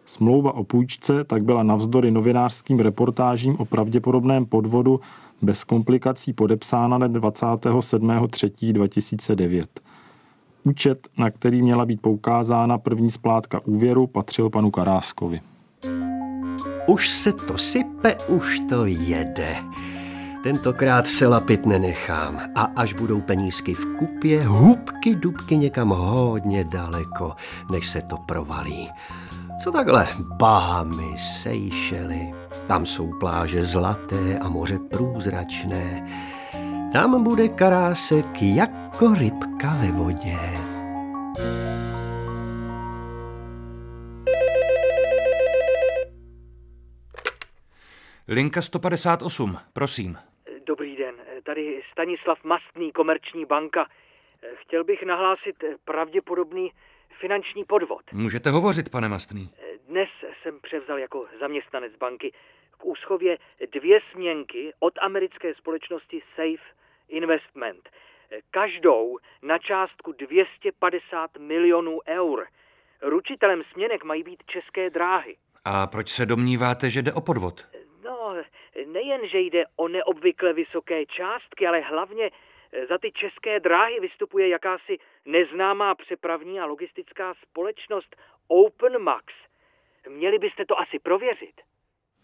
Smlouva 0.05 0.55
o 0.55 0.63
půjčce 0.63 1.23
tak 1.23 1.43
byla 1.43 1.63
navzdory 1.63 2.11
novinářským 2.11 2.79
reportážím 2.79 3.55
o 3.59 3.65
pravděpodobném 3.65 4.45
podvodu 4.45 4.99
bez 5.41 5.63
komplikací 5.63 6.33
podepsána 6.33 6.97
na 6.97 7.07
27.3.2009. 7.07 9.65
Účet, 10.63 11.07
na 11.17 11.29
který 11.29 11.61
měla 11.61 11.85
být 11.85 12.01
poukázána 12.01 12.77
první 12.77 13.11
splátka 13.11 13.61
úvěru, 13.65 14.07
patřil 14.07 14.49
panu 14.49 14.71
Karáskovi. 14.71 15.41
Už 16.87 17.09
se 17.09 17.31
to 17.31 17.57
sype, 17.57 18.15
už 18.27 18.59
to 18.69 18.85
jede. 18.85 19.55
Tentokrát 20.43 21.07
se 21.07 21.27
lapit 21.27 21.65
nenechám 21.65 22.41
a 22.55 22.61
až 22.75 22.93
budou 22.93 23.21
penízky 23.21 23.73
v 23.73 23.85
kupě, 23.97 24.47
hubky 24.47 25.15
dubky 25.15 25.57
někam 25.57 25.89
hodně 25.89 26.63
daleko, 26.63 27.35
než 27.71 27.89
se 27.89 28.01
to 28.01 28.17
provalí. 28.17 28.89
Co 29.63 29.71
takhle? 29.71 30.07
Bahamy, 30.19 31.17
Seychely, 31.17 32.33
tam 32.67 32.85
jsou 32.85 33.11
pláže 33.19 33.65
zlaté 33.65 34.37
a 34.41 34.49
moře 34.49 34.79
průzračné. 34.79 36.07
Tam 36.93 37.23
bude 37.23 37.47
karásek 37.47 38.41
jako 38.41 39.13
rybka 39.13 39.77
ve 39.81 39.91
vodě. 39.91 40.37
Linka 48.27 48.61
158, 48.61 49.57
prosím. 49.73 50.17
Dobrý 50.65 50.95
den, 50.95 51.15
tady 51.43 51.81
Stanislav 51.91 52.43
Mastný, 52.43 52.91
Komerční 52.91 53.45
banka. 53.45 53.87
Chtěl 54.55 54.83
bych 54.83 55.03
nahlásit 55.03 55.63
pravděpodobný 55.85 56.71
finanční 57.19 57.63
podvod. 57.63 58.01
Můžete 58.13 58.49
hovořit, 58.49 58.89
pane 58.89 59.09
Mastný. 59.09 59.49
Dnes 59.87 60.09
jsem 60.33 60.59
převzal 60.61 60.99
jako 60.99 61.25
zaměstnanec 61.39 61.95
banky 61.95 62.31
k 62.77 62.85
úschově 62.85 63.37
dvě 63.71 63.99
směnky 63.99 64.73
od 64.79 64.93
americké 65.01 65.53
společnosti 65.53 66.21
Safe 66.35 66.75
Investment. 67.07 67.89
Každou 68.51 69.17
na 69.41 69.57
částku 69.57 70.11
250 70.11 71.37
milionů 71.37 71.99
eur. 72.07 72.47
Ručitelem 73.01 73.63
směnek 73.63 74.03
mají 74.03 74.23
být 74.23 74.43
české 74.45 74.89
dráhy. 74.89 75.35
A 75.65 75.87
proč 75.87 76.09
se 76.09 76.25
domníváte, 76.25 76.89
že 76.89 77.01
jde 77.01 77.13
o 77.13 77.21
podvod? 77.21 77.74
No, 78.05 78.35
nejen, 78.85 79.27
že 79.27 79.39
jde 79.39 79.63
o 79.75 79.87
neobvykle 79.87 80.53
vysoké 80.53 81.05
částky, 81.05 81.67
ale 81.67 81.79
hlavně 81.79 82.31
za 82.89 82.97
ty 82.97 83.11
české 83.11 83.59
dráhy 83.59 83.99
vystupuje 83.99 84.49
jakási 84.49 84.97
neznámá 85.25 85.95
přepravní 85.95 86.59
a 86.59 86.65
logistická 86.65 87.33
společnost 87.33 88.15
OpenMax. 88.47 89.33
Měli 90.09 90.39
byste 90.39 90.65
to 90.65 90.79
asi 90.79 90.99
prověřit. 90.99 91.61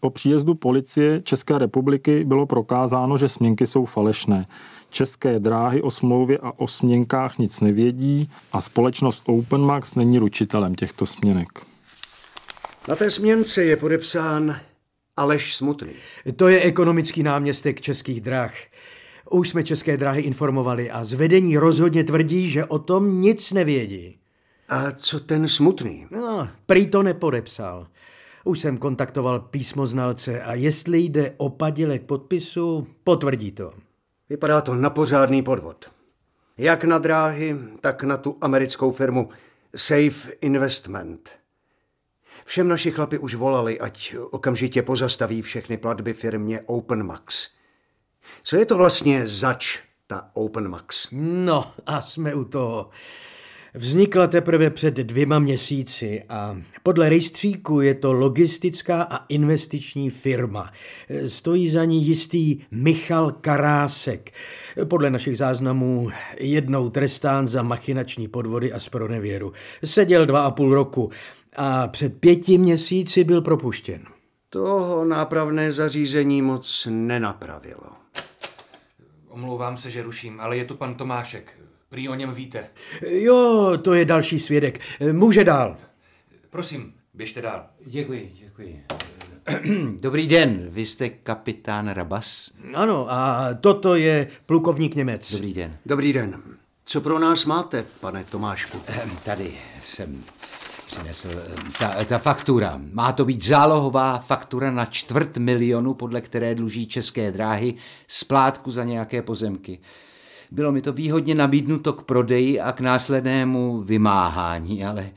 Po 0.00 0.10
příjezdu 0.10 0.54
policie 0.54 1.22
České 1.22 1.58
republiky 1.58 2.24
bylo 2.24 2.46
prokázáno, 2.46 3.18
že 3.18 3.28
směnky 3.28 3.66
jsou 3.66 3.84
falešné. 3.84 4.46
České 4.90 5.38
dráhy 5.38 5.82
o 5.82 5.90
smlouvě 5.90 6.38
a 6.38 6.52
o 6.56 6.68
směnkách 6.68 7.38
nic 7.38 7.60
nevědí 7.60 8.30
a 8.52 8.60
společnost 8.60 9.22
OpenMax 9.26 9.94
není 9.94 10.18
ručitelem 10.18 10.74
těchto 10.74 11.06
směnek. 11.06 11.48
Na 12.88 12.96
té 12.96 13.10
směnce 13.10 13.64
je 13.64 13.76
podepsán 13.76 14.60
Aleš 15.16 15.56
Smutný. 15.56 15.92
To 16.36 16.48
je 16.48 16.62
ekonomický 16.62 17.22
náměstek 17.22 17.80
českých 17.80 18.20
drah. 18.20 18.54
Už 19.30 19.48
jsme 19.48 19.64
české 19.64 19.96
dráhy 19.96 20.22
informovali 20.22 20.90
a 20.90 21.04
zvedení 21.04 21.56
rozhodně 21.56 22.04
tvrdí, 22.04 22.50
že 22.50 22.64
o 22.64 22.78
tom 22.78 23.20
nic 23.20 23.52
nevědí. 23.52 24.18
A 24.68 24.92
co 24.92 25.20
ten 25.20 25.48
Smutný? 25.48 26.06
No, 26.10 26.48
prý 26.66 26.86
to 26.86 27.02
nepodepsal. 27.02 27.86
Už 28.44 28.60
jsem 28.60 28.78
kontaktoval 28.78 29.40
písmoznalce 29.40 30.42
a 30.42 30.54
jestli 30.54 30.98
jde 30.98 31.34
o 31.36 31.48
padilek 31.48 32.02
podpisu, 32.02 32.86
potvrdí 33.04 33.52
to. 33.52 33.72
Vypadá 34.28 34.60
to 34.60 34.74
na 34.74 34.90
pořádný 34.90 35.42
podvod. 35.42 35.90
Jak 36.58 36.84
na 36.84 36.98
dráhy, 36.98 37.56
tak 37.80 38.02
na 38.02 38.16
tu 38.16 38.38
americkou 38.40 38.92
firmu 38.92 39.28
Safe 39.76 40.32
Investment. 40.40 41.41
Všem 42.44 42.68
naši 42.68 42.90
chlapi 42.90 43.18
už 43.18 43.34
volali, 43.34 43.80
ať 43.80 44.14
okamžitě 44.30 44.82
pozastaví 44.82 45.42
všechny 45.42 45.76
platby 45.76 46.12
firmě 46.12 46.60
OpenMax. 46.66 47.48
Co 48.42 48.56
je 48.56 48.66
to 48.66 48.76
vlastně 48.76 49.26
zač, 49.26 49.80
ta 50.06 50.30
OpenMax? 50.34 51.08
No 51.12 51.72
a 51.86 52.00
jsme 52.00 52.34
u 52.34 52.44
toho. 52.44 52.90
Vznikla 53.74 54.26
teprve 54.26 54.70
před 54.70 54.94
dvěma 54.94 55.38
měsíci 55.38 56.22
a 56.28 56.56
podle 56.82 57.08
rejstříku 57.08 57.80
je 57.80 57.94
to 57.94 58.12
logistická 58.12 59.02
a 59.02 59.26
investiční 59.28 60.10
firma. 60.10 60.72
Stojí 61.28 61.70
za 61.70 61.84
ní 61.84 62.06
jistý 62.06 62.60
Michal 62.70 63.32
Karásek. 63.32 64.32
Podle 64.84 65.10
našich 65.10 65.38
záznamů 65.38 66.10
jednou 66.38 66.88
trestán 66.88 67.46
za 67.46 67.62
machinační 67.62 68.28
podvody 68.28 68.72
a 68.72 68.80
spronevěru. 68.80 69.52
Seděl 69.84 70.26
dva 70.26 70.42
a 70.44 70.50
půl 70.50 70.74
roku 70.74 71.10
a 71.56 71.88
před 71.88 72.20
pěti 72.20 72.58
měsíci 72.58 73.24
byl 73.24 73.42
propuštěn. 73.42 74.04
Toho 74.50 75.04
nápravné 75.04 75.72
zařízení 75.72 76.42
moc 76.42 76.88
nenapravilo. 76.90 77.82
Omlouvám 79.28 79.76
se, 79.76 79.90
že 79.90 80.02
ruším, 80.02 80.40
ale 80.40 80.56
je 80.56 80.64
tu 80.64 80.74
pan 80.76 80.94
Tomášek. 80.94 81.58
Prý 81.88 82.08
o 82.08 82.14
něm 82.14 82.34
víte. 82.34 82.66
Jo, 83.06 83.72
to 83.82 83.94
je 83.94 84.04
další 84.04 84.38
svědek. 84.38 84.80
Může 85.12 85.44
dál. 85.44 85.76
Prosím, 86.50 86.94
běžte 87.14 87.42
dál. 87.42 87.66
Děkuji, 87.86 88.32
děkuji. 88.44 88.84
Dobrý 90.00 90.28
den, 90.28 90.66
vy 90.70 90.86
jste 90.86 91.08
kapitán 91.08 91.88
Rabas? 91.88 92.50
Ano, 92.74 93.06
a 93.10 93.48
toto 93.60 93.94
je 93.94 94.28
plukovník 94.46 94.94
Němec. 94.94 95.32
Dobrý 95.32 95.54
den. 95.54 95.76
Dobrý 95.86 96.12
den. 96.12 96.42
Co 96.84 97.00
pro 97.00 97.18
nás 97.18 97.44
máte, 97.44 97.84
pane 98.00 98.24
Tomášku? 98.24 98.80
Ehm, 98.86 99.10
Tady 99.24 99.54
jsem 99.82 100.24
přinesl 100.92 101.28
ehm, 101.30 101.72
ta, 101.78 102.04
ta 102.04 102.18
faktura. 102.18 102.80
Má 102.92 103.12
to 103.12 103.24
být 103.24 103.44
zálohová 103.44 104.18
faktura 104.18 104.70
na 104.70 104.84
čtvrt 104.84 105.36
milionu, 105.36 105.94
podle 105.94 106.20
které 106.20 106.54
dluží 106.54 106.86
české 106.86 107.32
dráhy 107.32 107.74
splátku 108.08 108.70
za 108.70 108.84
nějaké 108.84 109.22
pozemky. 109.22 109.78
Bylo 110.50 110.72
mi 110.72 110.82
to 110.82 110.92
výhodně 110.92 111.34
nabídnuto 111.34 111.92
k 111.92 112.02
prodeji 112.02 112.60
a 112.60 112.72
k 112.72 112.80
následnému 112.80 113.82
vymáhání, 113.82 114.84
ale 114.84 115.10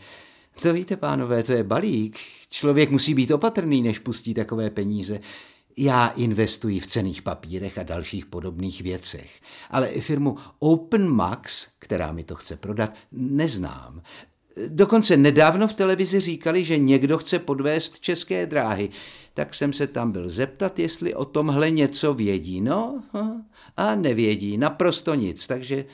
to 0.61 0.73
víte, 0.73 0.97
pánové, 0.97 1.43
to 1.43 1.51
je 1.51 1.63
balík. 1.63 2.19
Člověk 2.49 2.91
musí 2.91 3.13
být 3.13 3.31
opatrný, 3.31 3.81
než 3.81 3.99
pustí 3.99 4.33
takové 4.33 4.69
peníze. 4.69 5.19
Já 5.77 6.07
investuji 6.07 6.79
v 6.79 6.87
cených 6.87 7.21
papírech 7.21 7.77
a 7.77 7.83
dalších 7.83 8.25
podobných 8.25 8.81
věcech. 8.81 9.41
Ale 9.69 9.87
firmu 9.87 10.37
OpenMax, 10.59 11.67
která 11.79 12.11
mi 12.11 12.23
to 12.23 12.35
chce 12.35 12.57
prodat, 12.57 12.93
neznám. 13.11 14.01
Dokonce 14.67 15.17
nedávno 15.17 15.67
v 15.67 15.73
televizi 15.73 16.19
říkali, 16.19 16.65
že 16.65 16.77
někdo 16.77 17.17
chce 17.17 17.39
podvést 17.39 17.99
české 17.99 18.45
dráhy. 18.45 18.89
Tak 19.33 19.53
jsem 19.53 19.73
se 19.73 19.87
tam 19.87 20.11
byl 20.11 20.29
zeptat, 20.29 20.79
jestli 20.79 21.15
o 21.15 21.25
tomhle 21.25 21.71
něco 21.71 22.13
vědí. 22.13 22.61
No 22.61 23.03
a 23.77 23.95
nevědí, 23.95 24.57
naprosto 24.57 25.15
nic, 25.15 25.47
takže 25.47 25.85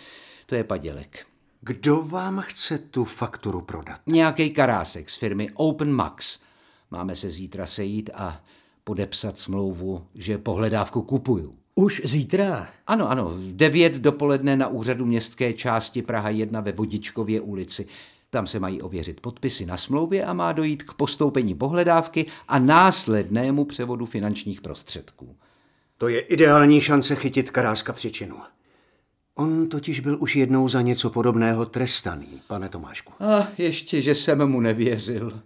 to 0.45 0.55
je 0.55 0.63
padělek. 0.63 1.25
Kdo 1.61 2.03
vám 2.03 2.39
chce 2.39 2.77
tu 2.77 3.03
fakturu 3.03 3.61
prodat? 3.61 4.01
Nějaký 4.07 4.49
karásek 4.49 5.09
z 5.09 5.15
firmy 5.15 5.49
OpenMax. 5.53 6.39
Máme 6.91 7.15
se 7.15 7.29
zítra 7.29 7.65
sejít 7.65 8.09
a 8.13 8.43
podepsat 8.83 9.37
smlouvu, 9.37 10.03
že 10.15 10.37
pohledávku 10.37 11.01
kupuju. 11.01 11.55
Už 11.75 12.01
zítra? 12.05 12.69
Ano, 12.87 13.09
ano, 13.09 13.29
v 13.29 13.55
devět 13.55 13.93
dopoledne 13.93 14.55
na 14.55 14.67
úřadu 14.67 15.05
městské 15.05 15.53
části 15.53 16.01
Praha 16.01 16.29
1 16.29 16.61
ve 16.61 16.71
Vodičkově 16.71 17.41
ulici. 17.41 17.87
Tam 18.33 18.47
se 18.47 18.59
mají 18.59 18.81
ověřit 18.81 19.21
podpisy 19.21 19.65
na 19.65 19.77
smlouvě 19.77 20.25
a 20.25 20.33
má 20.33 20.51
dojít 20.51 20.83
k 20.83 20.93
postoupení 20.93 21.55
pohledávky 21.55 22.25
a 22.47 22.59
následnému 22.59 23.65
převodu 23.65 24.05
finančních 24.05 24.61
prostředků. 24.61 25.35
To 25.97 26.07
je 26.07 26.19
ideální 26.19 26.81
šance 26.81 27.15
chytit 27.15 27.49
Karáska 27.49 27.93
příčinu. 27.93 28.35
On 29.35 29.69
totiž 29.69 29.99
byl 29.99 30.17
už 30.19 30.35
jednou 30.35 30.67
za 30.67 30.81
něco 30.81 31.09
podobného 31.09 31.65
trestaný, 31.65 32.41
pane 32.47 32.69
Tomášku. 32.69 33.13
A 33.19 33.47
ještě, 33.57 34.01
že 34.01 34.15
jsem 34.15 34.45
mu 34.45 34.59
nevěřil. 34.59 35.41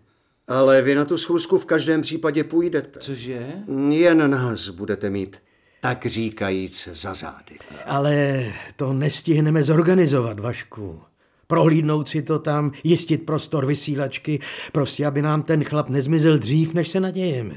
Ale 0.47 0.81
vy 0.81 0.95
na 0.95 1.05
tu 1.05 1.17
schůzku 1.17 1.57
v 1.57 1.65
každém 1.65 2.01
případě 2.01 2.43
půjdete. 2.43 2.99
Cože? 2.99 3.53
Jen 3.89 4.31
nás 4.31 4.69
budete 4.69 5.09
mít, 5.09 5.37
tak 5.81 6.05
říkajíc, 6.05 6.89
za 6.93 7.13
zády. 7.13 7.59
Ale 7.85 8.45
to 8.75 8.93
nestihneme 8.93 9.63
zorganizovat, 9.63 10.39
Vašku. 10.39 11.01
Prohlídnout 11.47 12.07
si 12.07 12.21
to 12.21 12.39
tam, 12.39 12.71
jistit 12.83 13.25
prostor 13.25 13.65
vysílačky, 13.65 14.39
prostě 14.71 15.05
aby 15.05 15.21
nám 15.21 15.43
ten 15.43 15.63
chlap 15.63 15.89
nezmizel 15.89 16.37
dřív, 16.37 16.73
než 16.73 16.87
se 16.87 16.99
nadějeme. 16.99 17.55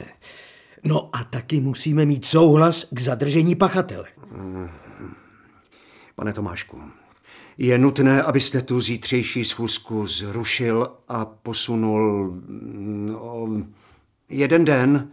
No 0.85 1.11
a 1.13 1.25
taky 1.25 1.61
musíme 1.61 2.05
mít 2.05 2.25
souhlas 2.25 2.87
k 2.91 3.01
zadržení 3.01 3.55
pachatele. 3.55 4.09
Pane 6.17 6.33
Tomášku, 6.33 6.81
je 7.59 7.79
nutné, 7.79 8.23
abyste 8.23 8.63
tu 8.63 8.81
zítřejší 8.81 9.45
schůzku 9.45 10.07
zrušil 10.07 10.89
a 11.09 11.25
posunul 11.25 12.31
mm, 12.31 13.17
o 13.19 13.49
jeden 14.29 14.65
den. 14.65 15.09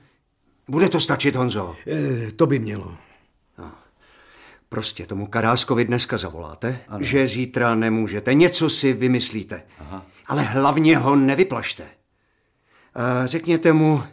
Bude 0.67 0.89
to 0.89 0.99
stačit, 0.99 1.35
Honzo? 1.35 1.75
E, 1.87 2.31
to 2.31 2.45
by 2.45 2.59
mělo. 2.59 3.04
Prostě 4.75 5.05
tomu 5.05 5.27
Karáskovi 5.27 5.85
dneska 5.85 6.17
zavoláte, 6.17 6.79
ano. 6.87 7.03
že 7.03 7.27
zítra 7.27 7.75
nemůžete, 7.75 8.33
něco 8.33 8.69
si 8.69 8.93
vymyslíte. 8.93 9.63
Aha. 9.79 10.05
Ale 10.27 10.41
hlavně 10.41 10.97
ho 10.97 11.15
nevyplašte. 11.15 11.87
A 12.95 13.25
řekněte 13.25 13.73
mu, 13.73 14.03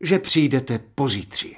že 0.00 0.18
přijdete 0.18 0.80
pozítří. 0.94 1.56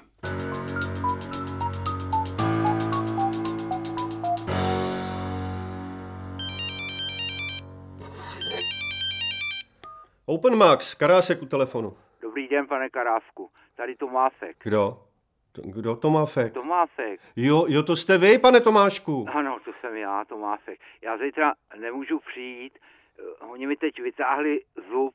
Open 10.26 10.57
Max, 10.57 10.94
Karásek 10.94 11.42
u 11.42 11.46
telefonu. 11.46 11.96
Dobrý 12.22 12.48
den, 12.48 12.66
pane 12.66 12.90
Karásku. 12.90 13.50
Tady 13.76 13.96
Tomášek. 13.96 14.57
Kdo? 14.62 15.12
To- 15.52 15.62
Kdo 15.64 15.96
Tomáfek? 15.96 16.52
Tomášek. 16.52 17.20
Jo, 17.36 17.64
jo, 17.68 17.82
to 17.82 17.96
jste 17.96 18.18
vy, 18.18 18.38
pane 18.38 18.60
Tomášku. 18.60 19.26
Ano, 19.34 19.58
to 19.64 19.70
jsem 19.80 19.96
já, 19.96 20.24
Tomášek. 20.24 20.78
Já 21.02 21.18
zítra 21.18 21.52
nemůžu 21.80 22.18
přijít. 22.30 22.78
eh, 23.18 23.44
Oni 23.44 23.66
mi 23.66 23.76
teď 23.76 24.00
vytáhli 24.02 24.60
zub. 24.92 25.14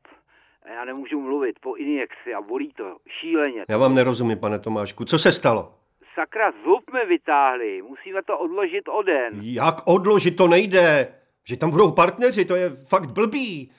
a 0.65 0.69
Já 0.69 0.85
nemůžu 0.85 1.21
mluvit 1.21 1.59
po 1.59 1.75
injekci 1.75 2.33
a 2.33 2.41
bolí 2.41 2.73
to 2.73 2.97
šíleně. 3.07 3.65
Já 3.69 3.77
vám 3.77 3.95
nerozumím, 3.95 4.39
pane 4.39 4.59
Tomášku. 4.59 5.05
Co 5.05 5.19
se 5.19 5.31
stalo? 5.31 5.73
Sakra, 6.15 6.51
zub 6.65 6.93
mi 6.93 7.05
vytáhli. 7.05 7.81
Musíme 7.81 8.23
to 8.23 8.39
odložit 8.39 8.87
o 8.87 9.01
den. 9.01 9.33
Jak 9.41 9.75
odložit 9.85 10.37
to 10.37 10.47
nejde? 10.47 11.13
Že 11.43 11.57
tam 11.57 11.71
budou 11.71 11.91
partneři, 11.91 12.45
to 12.45 12.55
je 12.55 12.69
fakt 12.69 13.11
blbý. 13.11 13.71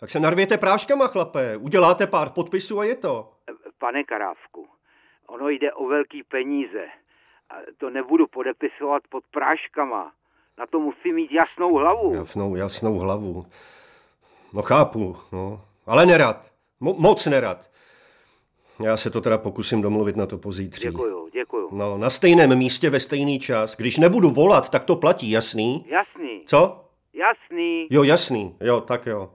Tak 0.00 0.10
se 0.10 0.20
narvěte 0.20 0.58
práškama, 0.58 1.06
chlape. 1.06 1.56
Uděláte 1.56 2.06
pár 2.06 2.28
podpisů 2.30 2.80
a 2.80 2.84
je 2.84 2.96
to. 2.96 3.32
Pane 3.78 4.04
Karávku, 4.04 4.68
ono 5.32 5.48
jde 5.48 5.72
o 5.72 5.86
velký 5.86 6.22
peníze. 6.22 6.84
A 7.50 7.54
to 7.78 7.90
nebudu 7.90 8.26
podepisovat 8.26 9.02
pod 9.10 9.24
práškama. 9.30 10.12
Na 10.58 10.66
to 10.66 10.80
musím 10.80 11.14
mít 11.14 11.32
jasnou 11.32 11.74
hlavu. 11.74 12.14
Jasnou, 12.14 12.56
jasnou 12.56 12.98
hlavu. 12.98 13.46
No 14.52 14.62
chápu, 14.62 15.16
no. 15.32 15.60
Ale 15.86 16.06
nerad. 16.06 16.50
Mo- 16.82 16.94
moc 16.98 17.26
nerad. 17.26 17.70
Já 18.84 18.96
se 18.96 19.10
to 19.10 19.20
teda 19.20 19.38
pokusím 19.38 19.82
domluvit 19.82 20.16
na 20.16 20.26
to 20.26 20.38
pozítří. 20.38 20.88
Děkuju, 20.88 21.28
děkuju. 21.32 21.68
No, 21.72 21.98
na 21.98 22.10
stejném 22.10 22.58
místě 22.58 22.90
ve 22.90 23.00
stejný 23.00 23.40
čas. 23.40 23.76
Když 23.76 23.98
nebudu 23.98 24.30
volat, 24.30 24.70
tak 24.70 24.84
to 24.84 24.96
platí, 24.96 25.30
jasný? 25.30 25.84
Jasný, 25.88 26.42
Co? 26.46 26.84
jasný. 27.14 27.86
Jo, 27.90 28.02
jasný. 28.02 28.56
Jo, 28.60 28.80
tak 28.80 29.06
jo. 29.06 29.30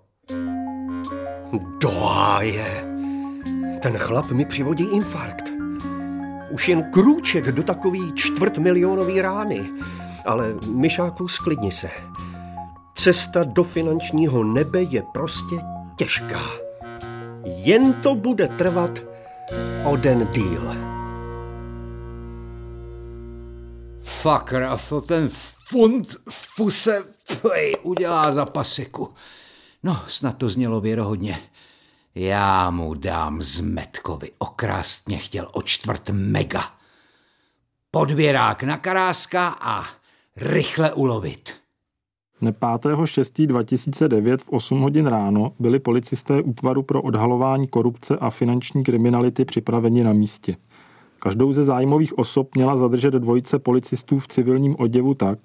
Doáje. 1.81 2.65
Ten 3.81 3.97
chlap 3.97 4.25
mi 4.31 4.45
přivodí 4.45 4.83
infarkt. 4.93 5.56
Už 6.49 6.69
jen 6.69 6.91
krůček 6.91 7.51
do 7.51 7.63
takový 7.63 8.13
čtvrtmilionový 8.15 9.21
rány. 9.21 9.69
Ale 10.25 10.53
Myšáku, 10.67 11.27
sklidni 11.27 11.71
se. 11.71 11.89
Cesta 12.95 13.43
do 13.43 13.63
finančního 13.63 14.43
nebe 14.43 14.81
je 14.81 15.03
prostě 15.13 15.55
těžká. 15.95 16.41
Jen 17.43 17.93
to 17.93 18.15
bude 18.15 18.47
trvat 18.47 18.99
o 19.85 19.95
den 19.95 20.27
díl. 20.31 20.75
Fakr, 24.01 24.63
a 24.63 24.79
ten 25.07 25.29
funt 25.69 26.07
v 26.29 26.55
puse 26.55 27.03
pej, 27.41 27.75
udělá 27.83 28.33
za 28.33 28.45
pasiku? 28.45 29.13
No, 29.83 29.99
snad 30.07 30.37
to 30.37 30.49
znělo 30.49 30.81
věrohodně. 30.81 31.39
Já 32.19 32.69
mu 32.69 32.93
dám 32.93 33.41
zmetkovi, 33.41 34.31
okrást 34.37 35.07
mě 35.07 35.17
chtěl 35.17 35.47
o 35.51 35.61
čtvrt 35.61 36.09
mega. 36.13 36.63
Podběrák 37.91 38.63
na 38.63 38.77
karáska 38.77 39.47
a 39.47 39.83
rychle 40.35 40.93
ulovit. 40.93 41.55
Dne 42.41 42.51
5.6.2009 42.51 44.37
v 44.37 44.49
8 44.49 44.81
hodin 44.81 45.07
ráno 45.07 45.53
byli 45.59 45.79
policisté 45.79 46.41
útvaru 46.41 46.83
pro 46.83 47.01
odhalování 47.01 47.67
korupce 47.67 48.17
a 48.17 48.29
finanční 48.29 48.83
kriminality 48.83 49.45
připraveni 49.45 50.03
na 50.03 50.13
místě. 50.13 50.55
Každou 51.19 51.53
ze 51.53 51.63
zájmových 51.63 52.17
osob 52.17 52.55
měla 52.55 52.77
zadržet 52.77 53.13
dvojice 53.13 53.59
policistů 53.59 54.19
v 54.19 54.27
civilním 54.27 54.75
oděvu 54.79 55.13
tak, 55.13 55.39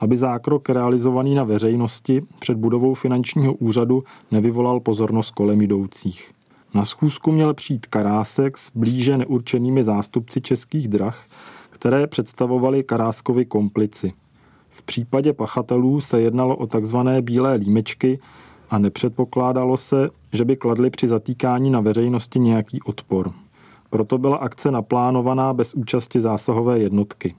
aby 0.00 0.16
zákrok 0.16 0.68
realizovaný 0.70 1.34
na 1.34 1.44
veřejnosti 1.44 2.22
před 2.38 2.56
budovou 2.56 2.94
finančního 2.94 3.54
úřadu 3.54 4.04
nevyvolal 4.30 4.80
pozornost 4.80 5.30
kolem 5.30 5.60
jdoucích. 5.60 6.32
Na 6.74 6.84
schůzku 6.84 7.32
měl 7.32 7.54
přijít 7.54 7.86
Karásek 7.86 8.58
s 8.58 8.70
blíže 8.74 9.18
neurčenými 9.18 9.84
zástupci 9.84 10.40
českých 10.40 10.88
drah, 10.88 11.26
které 11.70 12.06
představovali 12.06 12.84
Karáskovi 12.84 13.44
komplici. 13.44 14.12
V 14.70 14.82
případě 14.82 15.32
pachatelů 15.32 16.00
se 16.00 16.20
jednalo 16.20 16.56
o 16.56 16.66
takzvané 16.66 17.22
bílé 17.22 17.54
límečky 17.54 18.18
a 18.70 18.78
nepředpokládalo 18.78 19.76
se, 19.76 20.10
že 20.32 20.44
by 20.44 20.56
kladli 20.56 20.90
při 20.90 21.08
zatýkání 21.08 21.70
na 21.70 21.80
veřejnosti 21.80 22.38
nějaký 22.38 22.82
odpor. 22.82 23.32
Proto 23.90 24.18
byla 24.18 24.36
akce 24.36 24.70
naplánovaná 24.70 25.52
bez 25.52 25.74
účasti 25.74 26.20
zásahové 26.20 26.78
jednotky. 26.78 27.34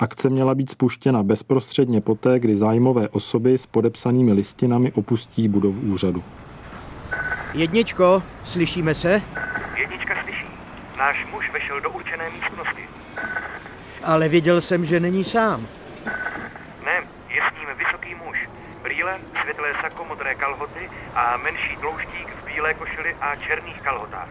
Akce 0.00 0.30
měla 0.30 0.54
být 0.54 0.70
spuštěna 0.70 1.22
bezprostředně 1.22 2.00
poté, 2.00 2.38
kdy 2.38 2.56
zájmové 2.56 3.08
osoby 3.08 3.58
s 3.58 3.66
podepsanými 3.66 4.32
listinami 4.32 4.92
opustí 4.92 5.48
budovu 5.48 5.80
úřadu. 5.80 6.22
Jedničko, 7.54 8.22
slyšíme 8.44 8.94
se? 8.94 9.22
Jednička 9.76 10.14
slyší. 10.24 10.46
Náš 10.98 11.26
muž 11.32 11.52
vešel 11.52 11.80
do 11.80 11.90
určené 11.90 12.30
místnosti. 12.30 12.82
Ale 14.04 14.28
věděl 14.28 14.60
jsem, 14.60 14.84
že 14.84 15.00
není 15.00 15.24
sám. 15.24 15.66
Ne, 16.84 16.96
je 17.28 17.40
s 17.40 17.58
ním 17.58 17.78
vysoký 17.78 18.14
muž. 18.14 18.48
Brýle, 18.82 19.18
světlé 19.42 19.68
sako, 19.80 20.04
modré 20.04 20.34
kalhoty 20.34 20.90
a 21.14 21.36
menší 21.36 21.76
tlouštík 21.80 22.28
v 22.42 22.46
bílé 22.46 22.74
košili 22.74 23.14
a 23.20 23.36
černých 23.36 23.82
kalhotách. 23.82 24.28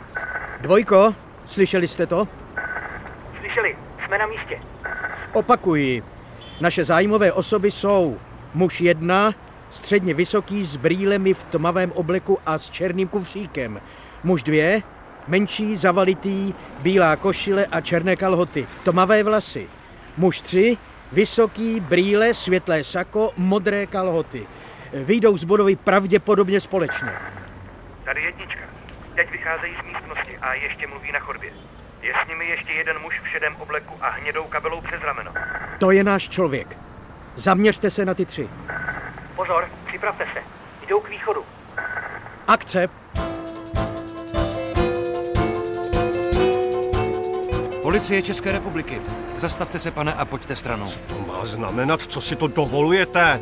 Dvojko, 0.61 1.15
slyšeli 1.45 1.87
jste 1.87 2.07
to? 2.07 2.27
Slyšeli, 3.39 3.75
jsme 4.05 4.17
na 4.17 4.25
místě. 4.25 4.61
Opakuji. 5.33 6.03
Naše 6.61 6.85
zájmové 6.85 7.31
osoby 7.31 7.71
jsou 7.71 8.19
muž 8.53 8.81
jedna, 8.81 9.33
středně 9.69 10.13
vysoký 10.13 10.63
s 10.63 10.77
brýlemi 10.77 11.33
v 11.33 11.43
tmavém 11.43 11.91
obleku 11.91 12.37
a 12.45 12.57
s 12.57 12.69
černým 12.69 13.07
kufříkem. 13.07 13.81
Muž 14.23 14.43
dvě, 14.43 14.81
menší, 15.27 15.75
zavalitý, 15.75 16.53
bílá 16.79 17.15
košile 17.15 17.65
a 17.65 17.81
černé 17.81 18.15
kalhoty, 18.15 18.67
tmavé 18.83 19.23
vlasy. 19.23 19.69
Muž 20.17 20.41
tři, 20.41 20.77
vysoký, 21.11 21.79
brýle, 21.79 22.33
světlé 22.33 22.83
sako, 22.83 23.31
modré 23.37 23.85
kalhoty. 23.85 24.47
Vyjdou 24.93 25.37
z 25.37 25.43
budovy 25.43 25.75
pravděpodobně 25.75 26.59
společně. 26.59 27.11
Tady 28.05 28.23
jednička. 28.23 28.63
Teď 29.15 29.31
vycházejí 29.31 29.73
z 29.81 29.85
místnosti 29.85 30.37
a 30.37 30.53
ještě 30.53 30.87
mluví 30.87 31.11
na 31.11 31.19
chodbě. 31.19 31.49
Je 32.01 32.13
s 32.25 32.27
nimi 32.27 32.45
ještě 32.45 32.73
jeden 32.73 32.99
muž 32.99 33.21
v 33.23 33.27
šedém 33.27 33.55
obleku 33.55 33.93
a 34.01 34.09
hnědou 34.09 34.43
kabelou 34.43 34.81
přes 34.81 35.01
rameno. 35.01 35.33
To 35.79 35.91
je 35.91 36.03
náš 36.03 36.29
člověk. 36.29 36.77
Zaměřte 37.35 37.89
se 37.89 38.05
na 38.05 38.13
ty 38.13 38.25
tři. 38.25 38.49
Pozor, 39.35 39.69
připravte 39.87 40.27
se. 40.33 40.39
Jdou 40.87 40.99
k 40.99 41.09
východu. 41.09 41.45
Akce. 42.47 42.89
Policie 47.81 48.21
České 48.21 48.51
republiky. 48.51 49.01
Zastavte 49.35 49.79
se, 49.79 49.91
pane, 49.91 50.13
a 50.13 50.25
pojďte 50.25 50.55
stranou. 50.55 50.89
To 51.07 51.19
má 51.19 51.45
znamenat, 51.45 52.01
co 52.01 52.21
si 52.21 52.35
to 52.35 52.47
dovolujete? 52.47 53.39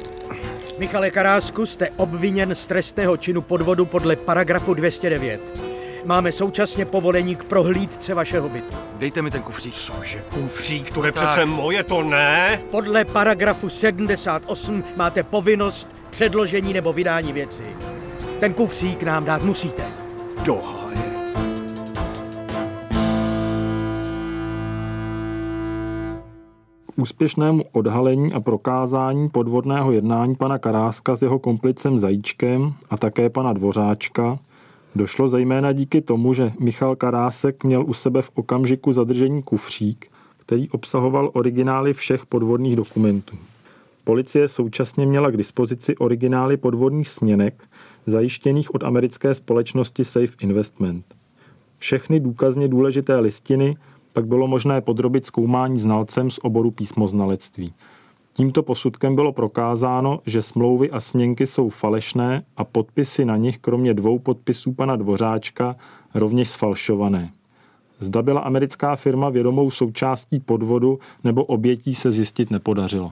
Michale 0.80 1.12
Karásku, 1.12 1.66
jste 1.66 1.90
obviněn 1.98 2.56
z 2.56 2.68
trestného 2.68 3.18
činu 3.18 3.42
podvodu 3.42 3.86
podle 3.86 4.16
paragrafu 4.16 4.74
209. 4.74 5.67
Máme 6.08 6.32
současně 6.32 6.86
povolení 6.86 7.36
k 7.36 7.44
prohlídce 7.44 8.14
vašeho 8.14 8.50
bytu. 8.50 8.78
Dejte 9.00 9.22
mi 9.22 9.32
ten 9.32 9.42
kufřík. 9.42 9.74
Cože, 9.74 10.24
kufřík, 10.34 10.94
to 10.94 11.06
je 11.06 11.12
Tak. 11.12 11.28
přece 11.28 11.46
moje, 11.46 11.84
to 11.84 12.04
ne? 12.04 12.62
Podle 12.72 13.06
paragrafu 13.06 13.70
78 13.70 14.84
máte 14.96 15.24
povinnost 15.24 15.90
předložení 16.10 16.74
nebo 16.74 16.94
vydání 16.94 17.34
věci. 17.34 17.64
Ten 18.40 18.54
kufřík 18.54 19.04
nám 19.04 19.26
dát 19.26 19.44
musíte. 19.44 19.84
Doháje. 20.46 20.98
K 26.86 27.00
úspěšnému 27.02 27.64
odhalení 27.72 28.34
a 28.34 28.40
prokázání 28.40 29.30
podvodného 29.30 29.92
jednání 29.92 30.36
pana 30.36 30.58
Karáska 30.58 31.16
s 31.16 31.22
jeho 31.22 31.40
komplicem 31.40 32.00
Zajíčkem 32.00 32.74
a 32.90 32.98
také 32.98 33.30
pana 33.30 33.54
Dvořáčka 33.54 34.40
došlo 34.98 35.30
zejména 35.30 35.72
díky 35.72 36.02
tomu, 36.02 36.34
že 36.34 36.52
Michal 36.60 36.96
Karásek 36.96 37.64
měl 37.64 37.86
u 37.88 37.94
sebe 37.94 38.22
v 38.22 38.32
okamžiku 38.34 38.94
zadržení 38.94 39.44
kufřík, 39.44 40.08
který 40.38 40.70
obsahoval 40.70 41.32
originály 41.34 41.94
všech 41.94 42.26
podvodných 42.26 42.76
dokumentů. 42.76 43.38
Policie 44.04 44.48
současně 44.48 45.06
měla 45.06 45.32
k 45.32 45.38
dispozici 45.38 45.98
originály 45.98 46.58
podvodných 46.58 47.10
směnek, 47.10 47.64
zajištěných 48.06 48.76
od 48.76 48.84
americké 48.84 49.34
společnosti 49.34 50.06
Safe 50.06 50.34
Investment. 50.42 51.06
Všechny 51.78 52.20
důkazně 52.20 52.68
důležité 52.68 53.20
listiny 53.20 53.78
pak 54.14 54.28
bylo 54.28 54.48
možné 54.48 54.82
podrobit 54.82 55.26
zkoumání 55.26 55.80
znalcem 55.80 56.32
z 56.32 56.40
oboru 56.42 56.72
písmoznalectví. 56.72 57.74
Tímto 58.38 58.64
posudkem 58.64 59.16
bylo 59.16 59.34
prokázáno, 59.34 60.20
že 60.26 60.42
smlouvy 60.42 60.92
a 60.92 61.00
směnky 61.00 61.48
jsou 61.48 61.70
falešné 61.70 62.44
a 62.58 62.64
podpisy 62.64 63.26
na 63.26 63.38
nich 63.38 63.58
kromě 63.58 63.94
dvou 63.94 64.20
podpisů 64.20 64.74
pana 64.74 64.96
Dvořáčka 64.96 65.76
rovněž 66.14 66.50
sfalšované. 66.50 67.32
Zda 68.00 68.22
byla 68.22 68.42
americká 68.42 68.96
firma 68.96 69.30
vědomou 69.30 69.72
součástí 69.72 70.40
podvodu 70.40 71.00
nebo 71.24 71.46
obětí 71.46 71.96
se 71.96 72.12
zjistit 72.12 72.52
nepodařilo. 72.52 73.12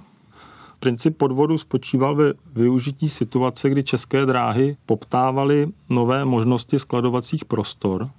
Princip 0.80 1.18
podvodu 1.18 1.58
spočíval 1.58 2.16
ve 2.16 2.34
využití 2.56 3.10
situace, 3.10 3.70
kdy 3.70 3.84
české 3.84 4.26
dráhy 4.26 4.78
poptávaly 4.86 5.68
nové 5.90 6.26
možnosti 6.26 6.80
skladovacích 6.80 7.46
prostor. 7.46 8.10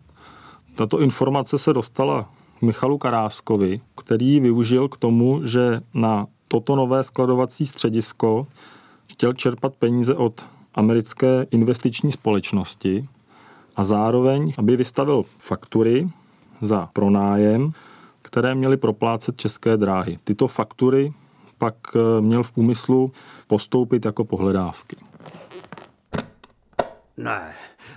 Tato 0.75 1.01
informace 1.01 1.59
se 1.59 1.73
dostala 1.73 2.31
Michalu 2.63 2.99
Karáskovi, 2.99 3.81
který 3.97 4.27
ji 4.27 4.41
využil 4.41 4.89
k 4.89 4.97
tomu, 4.97 5.41
že 5.47 5.81
na 5.95 6.27
toto 6.49 6.77
nové 6.77 7.03
skladovací 7.05 7.67
středisko 7.67 8.47
chtěl 9.11 9.33
čerpat 9.33 9.75
peníze 9.75 10.15
od 10.15 10.47
americké 10.75 11.47
investiční 11.51 12.13
společnosti 12.13 13.09
a 13.77 13.85
zároveň, 13.85 14.53
aby 14.59 14.77
vystavil 14.77 15.23
faktury 15.23 16.09
za 16.63 16.89
pronájem, 16.93 17.73
které 18.23 18.55
měly 18.55 18.77
proplácet 18.77 19.37
české 19.37 19.77
dráhy. 19.77 20.19
Tyto 20.25 20.49
faktury 20.49 21.13
pak 21.59 21.75
eh, 21.95 22.21
měl 22.21 22.43
v 22.43 22.53
úmyslu 22.55 23.13
postoupit 23.47 24.05
jako 24.05 24.25
pohledávky. 24.25 24.97
Ne, 27.17 27.55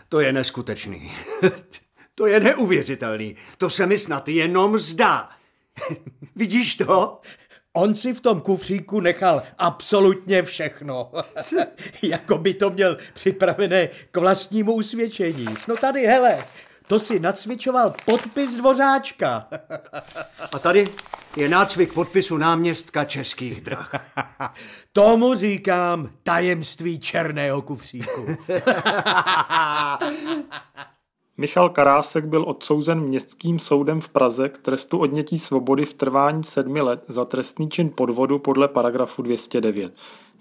to 0.09 0.19
je 0.19 0.33
neskutečný. 0.33 1.11
to 2.15 2.27
je 2.27 2.39
neuvěřitelný. 2.39 3.35
To 3.57 3.69
se 3.69 3.85
mi 3.85 3.99
snad 3.99 4.27
jenom 4.27 4.77
zdá. 4.77 5.29
Vidíš 6.35 6.75
to? 6.75 7.21
On 7.79 7.95
si 7.95 8.13
v 8.13 8.21
tom 8.21 8.41
kufříku 8.41 8.99
nechal 8.99 9.43
absolutně 9.57 10.43
všechno. 10.43 11.11
jako 12.01 12.37
by 12.37 12.53
to 12.53 12.69
měl 12.69 12.97
připravené 13.13 13.89
k 14.11 14.17
vlastnímu 14.17 14.73
usvědčení. 14.73 15.45
No 15.67 15.77
tady, 15.77 16.05
hele, 16.05 16.45
To 16.87 16.99
si 16.99 17.19
nacvičoval 17.19 17.93
podpis 18.05 18.55
dvořáčka. 18.55 19.47
A 20.51 20.59
tady 20.59 20.85
je 21.35 21.49
nácvik 21.49 21.93
podpisu 21.93 22.37
náměstka 22.37 23.05
českých 23.05 23.61
drah. 23.61 23.91
Tomu 24.93 25.35
říkám 25.35 26.09
tajemství 26.23 26.99
černého 26.99 27.61
kufříku. 27.61 28.25
Michal 31.39 31.69
Karásek 31.69 32.25
byl 32.25 32.43
odsouzen 32.47 32.99
městským 32.99 33.59
soudem 33.59 34.01
v 34.01 34.09
Praze 34.09 34.49
k 34.49 34.57
trestu 34.57 34.97
odnětí 34.97 35.39
svobody 35.39 35.85
v 35.85 35.93
trvání 35.93 36.43
sedmi 36.43 36.81
let 36.81 37.03
za 37.07 37.25
trestný 37.25 37.69
čin 37.69 37.89
podvodu 37.95 38.39
podle 38.39 38.67
paragrafu 38.67 39.21
209. 39.21 39.93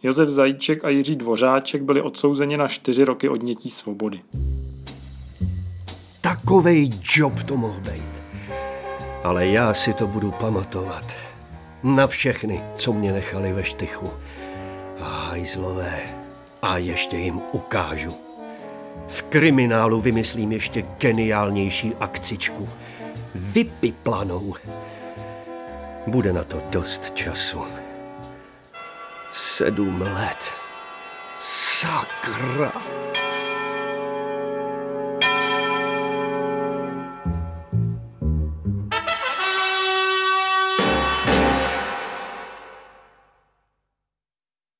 Josef 0.02 0.28
Zajíček 0.28 0.84
a 0.84 0.88
Jiří 0.88 1.16
Dvořáček 1.16 1.82
byli 1.82 2.02
odsouzeni 2.02 2.56
na 2.56 2.68
čtyři 2.68 3.04
roky 3.04 3.28
odnětí 3.28 3.70
svobody. 3.70 4.20
Takovej 6.20 6.90
job 7.16 7.42
to 7.42 7.56
mohl 7.56 7.80
být. 7.80 8.04
Ale 9.24 9.46
já 9.46 9.74
si 9.74 9.92
to 9.92 10.06
budu 10.06 10.30
pamatovat. 10.30 11.04
Na 11.82 12.06
všechny, 12.06 12.60
co 12.76 12.92
mě 12.92 13.12
nechali 13.12 13.52
ve 13.52 13.64
štychu. 13.64 14.06
Hajzlové. 15.00 16.02
A 16.62 16.78
ještě 16.78 17.16
jim 17.16 17.40
ukážu. 17.52 18.27
V 19.08 19.22
kriminálu 19.22 20.00
vymyslím 20.00 20.52
ještě 20.52 20.84
geniálnější 20.98 21.92
akcičku. 22.00 22.68
Vypiplanou. 23.34 24.54
Bude 26.06 26.32
na 26.32 26.44
to 26.44 26.62
dost 26.70 27.10
času. 27.14 27.62
Sedm 29.32 30.00
let. 30.00 30.38
Sakra. 31.40 32.72